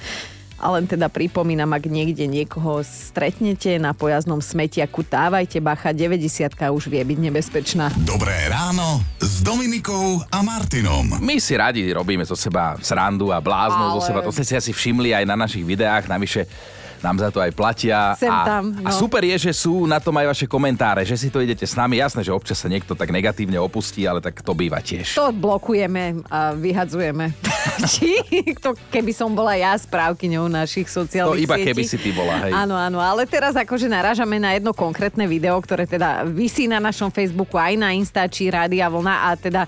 A 0.59 0.75
len 0.75 0.83
teda 0.83 1.07
pripomínam, 1.07 1.71
ak 1.71 1.87
niekde 1.87 2.27
niekoho 2.27 2.83
stretnete 2.83 3.79
na 3.79 3.95
pojazdnom 3.95 4.43
smetiaku, 4.43 5.07
dávajte 5.07 5.63
bacha, 5.63 5.95
90 5.95 6.51
už 6.75 6.91
vie 6.91 6.99
byť 6.99 7.19
nebezpečná. 7.31 7.95
Dobré 8.03 8.35
ráno 8.51 8.99
s 9.23 9.39
Dominikou 9.39 10.19
a 10.27 10.43
Martinom. 10.43 11.15
My 11.23 11.39
si 11.39 11.55
radi 11.55 11.87
robíme 11.95 12.27
zo 12.27 12.35
seba 12.35 12.75
srandu 12.83 13.31
a 13.31 13.39
bláznou 13.39 13.95
zo 13.95 14.03
Ale- 14.03 14.07
seba. 14.11 14.19
To 14.19 14.35
ste 14.35 14.43
si 14.43 14.53
asi 14.59 14.71
všimli 14.75 15.15
aj 15.15 15.23
na 15.23 15.39
našich 15.39 15.63
videách. 15.63 16.11
Navyše 16.11 16.43
nám 17.03 17.17
za 17.19 17.29
to 17.31 17.39
aj 17.39 17.51
platia. 17.55 18.13
Sem 18.15 18.31
a, 18.31 18.45
tam, 18.45 18.63
a 18.83 18.89
no. 18.91 18.97
super 18.97 19.23
je, 19.23 19.49
že 19.49 19.53
sú 19.55 19.87
na 19.87 19.97
tom 19.97 20.15
aj 20.19 20.31
vaše 20.35 20.47
komentáre, 20.47 21.03
že 21.03 21.15
si 21.15 21.27
to 21.31 21.39
idete 21.39 21.63
s 21.63 21.75
nami. 21.75 21.99
Jasné, 21.99 22.23
že 22.23 22.31
občas 22.35 22.59
sa 22.59 22.67
niekto 22.67 22.95
tak 22.95 23.09
negatívne 23.09 23.57
opustí, 23.59 24.03
ale 24.05 24.19
tak 24.19 24.39
to 24.39 24.51
býva 24.53 24.79
tiež. 24.83 25.15
To 25.15 25.31
blokujeme 25.33 26.23
a 26.27 26.53
vyhadzujeme. 26.53 27.31
Či 27.91 28.23
to, 28.59 28.75
keby 28.91 29.11
som 29.11 29.31
bola 29.31 29.55
ja 29.55 29.75
správkyňou 29.75 30.47
našich 30.47 30.87
To 30.87 31.03
sociálnych 31.03 31.47
iba 31.47 31.55
sietí. 31.59 31.67
keby 31.71 31.83
si 31.83 31.97
ty 31.99 32.09
bola, 32.11 32.47
hej. 32.47 32.51
Áno, 32.55 32.75
áno, 32.75 32.99
ale 32.99 33.27
teraz 33.27 33.55
akože 33.55 33.87
narážame 33.91 34.39
na 34.39 34.55
jedno 34.55 34.71
konkrétne 34.71 35.27
video, 35.27 35.59
ktoré 35.59 35.87
teda 35.87 36.23
vysí 36.27 36.67
na 36.67 36.79
našom 36.79 37.11
Facebooku 37.11 37.55
aj 37.59 37.75
na 37.75 37.91
Instači 37.95 38.51
Rádia 38.51 38.87
Vlna 38.87 39.15
a 39.27 39.29
teda 39.35 39.61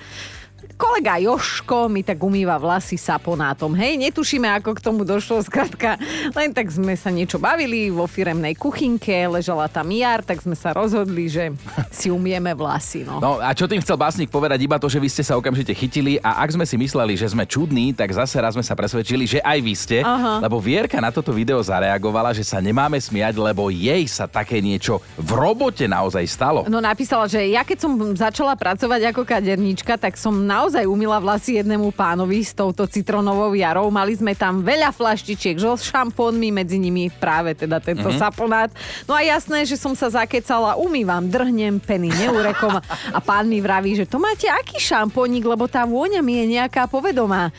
kolega 0.81 1.21
Joško 1.21 1.85
mi 1.93 2.01
tak 2.01 2.17
umýva 2.17 2.57
vlasy 2.57 2.97
saponátom. 2.97 3.77
Hej, 3.77 4.01
netušíme, 4.01 4.49
ako 4.57 4.73
k 4.73 4.81
tomu 4.81 5.05
došlo. 5.05 5.37
Skrátka, 5.45 6.01
len 6.33 6.49
tak 6.49 6.73
sme 6.73 6.97
sa 6.97 7.13
niečo 7.13 7.37
bavili 7.37 7.93
vo 7.93 8.09
firemnej 8.09 8.57
kuchynke, 8.57 9.29
ležala 9.29 9.69
tam 9.69 9.93
jar, 9.93 10.25
tak 10.25 10.41
sme 10.41 10.57
sa 10.57 10.73
rozhodli, 10.73 11.29
že 11.29 11.53
si 11.93 12.09
umieme 12.09 12.57
vlasy. 12.57 13.05
No. 13.05 13.21
No 13.21 13.31
a 13.37 13.53
čo 13.53 13.69
tým 13.69 13.77
chcel 13.85 13.93
básnik 13.93 14.33
povedať? 14.33 14.57
Iba 14.65 14.81
to, 14.81 14.89
že 14.89 14.97
vy 14.97 15.05
ste 15.05 15.21
sa 15.21 15.37
okamžite 15.37 15.69
chytili 15.77 16.17
a 16.19 16.41
ak 16.41 16.57
sme 16.57 16.65
si 16.65 16.75
mysleli, 16.81 17.13
že 17.13 17.29
sme 17.29 17.45
čudní, 17.45 17.93
tak 17.93 18.09
zase 18.09 18.41
raz 18.41 18.57
sme 18.57 18.65
sa 18.65 18.73
presvedčili, 18.73 19.29
že 19.29 19.39
aj 19.45 19.59
vy 19.61 19.73
ste, 19.77 19.97
Aha. 20.01 20.41
lebo 20.41 20.57
Vierka 20.57 20.97
na 20.97 21.13
toto 21.13 21.29
video 21.29 21.61
zareagovala, 21.61 22.33
že 22.33 22.41
sa 22.41 22.57
nemáme 22.57 22.97
smiať, 22.97 23.37
lebo 23.37 23.69
jej 23.69 24.01
sa 24.09 24.25
také 24.25 24.57
niečo 24.65 24.97
v 25.13 25.29
robote 25.37 25.85
naozaj 25.85 26.25
stalo. 26.25 26.65
No 26.65 26.81
napísala, 26.81 27.29
že 27.29 27.45
ja 27.53 27.61
keď 27.61 27.77
som 27.85 27.91
začala 28.17 28.57
pracovať 28.57 29.13
ako 29.13 29.21
kaderníčka, 29.21 29.93
tak 29.95 30.17
som 30.17 30.33
naozaj 30.33 30.70
umila 30.87 31.19
vlasy 31.19 31.59
jednému 31.59 31.91
pánovi 31.91 32.39
s 32.39 32.55
touto 32.55 32.87
citronovou 32.87 33.51
jarou. 33.51 33.91
Mali 33.91 34.15
sme 34.15 34.31
tam 34.31 34.63
veľa 34.63 34.95
flaštičiek 34.95 35.59
so 35.59 35.75
šampónmi, 35.75 36.55
medzi 36.55 36.79
nimi 36.79 37.11
práve 37.11 37.51
teda 37.53 37.83
tento 37.83 38.07
Mhm. 38.07 38.15
mm-hmm. 38.15 38.23
saponát. 38.23 38.69
No 39.03 39.13
a 39.13 39.21
jasné, 39.21 39.67
že 39.67 39.75
som 39.75 39.91
sa 39.91 40.07
zakecala, 40.07 40.79
umývam, 40.79 41.27
drhnem 41.27 41.83
peny 41.83 42.07
neurekom 42.07 42.79
a 43.11 43.19
pán 43.19 43.51
mi 43.51 43.59
vraví, 43.59 43.99
že 43.99 44.07
to 44.07 44.15
máte 44.15 44.47
aký 44.47 44.79
šampónik, 44.79 45.43
lebo 45.43 45.67
tá 45.67 45.83
vôňa 45.83 46.23
mi 46.23 46.39
je 46.39 46.55
nejaká 46.55 46.87
povedomá. 46.87 47.51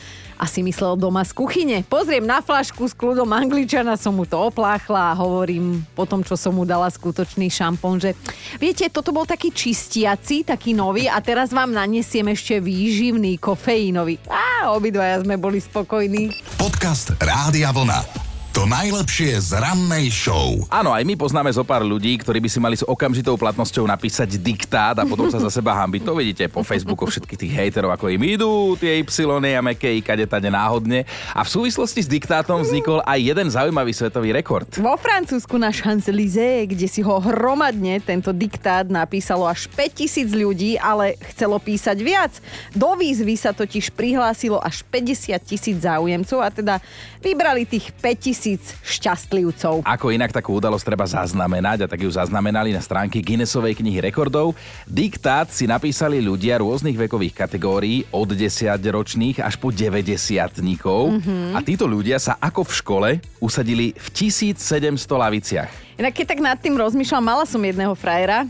Asi 0.42 0.58
myslel 0.66 0.98
doma 0.98 1.22
z 1.22 1.30
kuchyne. 1.38 1.86
Pozriem 1.86 2.26
na 2.26 2.42
flašku 2.42 2.82
s 2.90 2.98
kľudom 2.98 3.30
angličana, 3.30 3.94
som 3.94 4.18
mu 4.18 4.26
to 4.26 4.34
opláchla 4.34 5.14
a 5.14 5.18
hovorím 5.22 5.86
po 5.94 6.02
tom, 6.02 6.26
čo 6.26 6.34
som 6.34 6.58
mu 6.58 6.66
dala 6.66 6.90
skutočný 6.90 7.46
šampón, 7.46 8.02
že 8.02 8.18
viete, 8.58 8.90
toto 8.90 9.14
bol 9.14 9.22
taký 9.22 9.54
čistiaci, 9.54 10.42
taký 10.42 10.74
nový 10.74 11.06
a 11.06 11.22
teraz 11.22 11.54
vám 11.54 11.70
nanesiem 11.70 12.26
ešte 12.26 12.58
výživný 12.58 13.38
kofeínový. 13.38 14.18
A 14.26 14.74
obidvaja 14.74 15.22
sme 15.22 15.38
boli 15.38 15.62
spokojní. 15.62 16.34
Podcast 16.58 17.14
Rádia 17.22 17.70
Vlna. 17.70 18.31
To 18.52 18.68
najlepšie 18.68 19.40
z 19.48 19.56
rannej 19.56 20.12
show. 20.12 20.60
Áno, 20.68 20.92
aj 20.92 21.00
my 21.08 21.16
poznáme 21.16 21.48
zo 21.56 21.64
pár 21.64 21.80
ľudí, 21.88 22.12
ktorí 22.20 22.36
by 22.36 22.52
si 22.52 22.60
mali 22.60 22.76
s 22.76 22.84
okamžitou 22.84 23.40
platnosťou 23.40 23.88
napísať 23.88 24.36
diktát 24.36 24.92
a 25.00 25.08
potom 25.08 25.32
sa 25.32 25.40
za 25.40 25.48
seba 25.48 25.72
hambiť. 25.72 26.04
To 26.04 26.12
vidíte 26.12 26.44
po 26.52 26.60
Facebooku 26.60 27.08
všetkých 27.08 27.40
tých 27.40 27.56
hejterov, 27.56 27.96
ako 27.96 28.12
im 28.12 28.20
idú 28.20 28.76
tie 28.76 29.00
Y 29.00 29.56
a 29.56 29.64
meké 29.64 29.96
i 29.96 30.04
kade 30.04 30.28
tade 30.28 30.52
náhodne. 30.52 31.08
A 31.32 31.48
v 31.48 31.48
súvislosti 31.48 32.04
s 32.04 32.08
diktátom 32.12 32.60
vznikol 32.60 33.00
aj 33.08 33.24
jeden 33.24 33.48
zaujímavý 33.48 33.96
svetový 33.96 34.36
rekord. 34.36 34.68
Vo 34.76 35.00
Francúzsku 35.00 35.56
na 35.56 35.72
Champs-Élysées, 35.72 36.68
kde 36.68 36.92
si 36.92 37.00
ho 37.00 37.24
hromadne 37.24 38.04
tento 38.04 38.36
diktát 38.36 38.84
napísalo 38.84 39.48
až 39.48 39.64
5000 39.72 40.28
ľudí, 40.28 40.76
ale 40.76 41.16
chcelo 41.32 41.56
písať 41.56 41.96
viac. 42.04 42.36
Do 42.76 43.00
výzvy 43.00 43.32
sa 43.32 43.56
totiž 43.56 43.96
prihlásilo 43.96 44.60
až 44.60 44.84
50 44.92 45.40
tisíc 45.40 45.80
záujemcov 45.80 46.36
a 46.44 46.52
teda 46.52 46.74
vybrali 47.24 47.64
tých 47.64 47.96
5000 47.96 48.41
šťastlivcov. 48.82 49.86
Ako 49.86 50.10
inak 50.10 50.34
takú 50.34 50.58
udalosť 50.58 50.84
treba 50.84 51.06
zaznamenať 51.06 51.86
a 51.86 51.90
tak 51.90 52.02
ju 52.02 52.10
zaznamenali 52.10 52.74
na 52.74 52.82
stránke 52.82 53.22
Guinnessovej 53.22 53.78
knihy 53.78 54.02
rekordov. 54.02 54.58
Diktát 54.84 55.48
si 55.48 55.64
napísali 55.64 56.18
ľudia 56.18 56.58
rôznych 56.58 56.98
vekových 56.98 57.38
kategórií 57.38 58.02
od 58.10 58.26
10 58.28 58.50
ročných 58.82 59.38
až 59.38 59.54
po 59.56 59.70
90 59.70 60.58
Mhm. 61.12 61.54
A 61.54 61.62
títo 61.62 61.86
ľudia 61.86 62.18
sa 62.18 62.34
ako 62.36 62.66
v 62.66 62.72
škole 62.72 63.10
usadili 63.38 63.94
v 63.94 64.08
1700 64.10 64.58
laviciach. 65.14 65.70
Inak 65.96 66.12
keď 66.12 66.26
tak 66.26 66.40
nad 66.40 66.58
tým 66.58 66.74
rozmýšľam, 66.74 67.22
mala 67.22 67.44
som 67.46 67.60
jedného 67.60 67.94
frajera, 67.94 68.48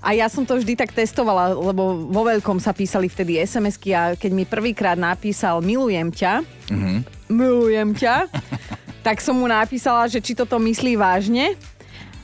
a 0.00 0.16
ja 0.16 0.24
som 0.24 0.40
to 0.40 0.56
vždy 0.56 0.72
tak 0.72 0.88
testovala, 0.88 1.52
lebo 1.52 2.08
vo 2.08 2.24
veľkom 2.24 2.56
sa 2.56 2.72
písali 2.72 3.12
vtedy 3.12 3.36
SMS-ky 3.36 3.92
a 3.92 4.16
keď 4.16 4.30
mi 4.32 4.48
prvýkrát 4.48 4.96
napísal 4.96 5.60
milujem 5.60 6.08
ťa, 6.08 6.40
Mhm. 6.72 6.96
milujem 7.28 7.92
ťa, 7.92 8.14
tak 9.02 9.18
som 9.20 9.36
mu 9.36 9.50
napísala, 9.50 10.06
že 10.06 10.22
či 10.22 10.32
toto 10.32 10.56
myslí 10.62 10.96
vážne. 10.96 11.58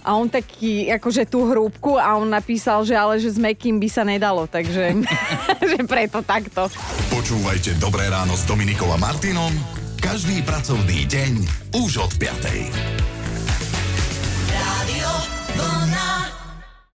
A 0.06 0.16
on 0.16 0.30
taký, 0.30 0.88
akože 0.88 1.28
tú 1.28 1.44
hrúbku 1.44 2.00
a 2.00 2.16
on 2.16 2.30
napísal, 2.30 2.80
že 2.86 2.96
ale 2.96 3.20
že 3.20 3.28
s 3.28 3.36
Mekým 3.36 3.76
by 3.76 3.88
sa 3.92 4.06
nedalo, 4.08 4.48
takže 4.48 5.04
že 5.74 5.78
preto 5.84 6.24
takto. 6.24 6.70
Počúvajte 7.12 7.76
Dobré 7.76 8.08
ráno 8.08 8.32
s 8.32 8.48
Dominikou 8.48 8.88
a 8.88 8.96
Martinom 8.96 9.52
každý 9.98 10.40
pracovný 10.46 11.04
deň 11.10 11.32
už 11.74 12.00
od 12.00 12.12
5. 12.16 13.17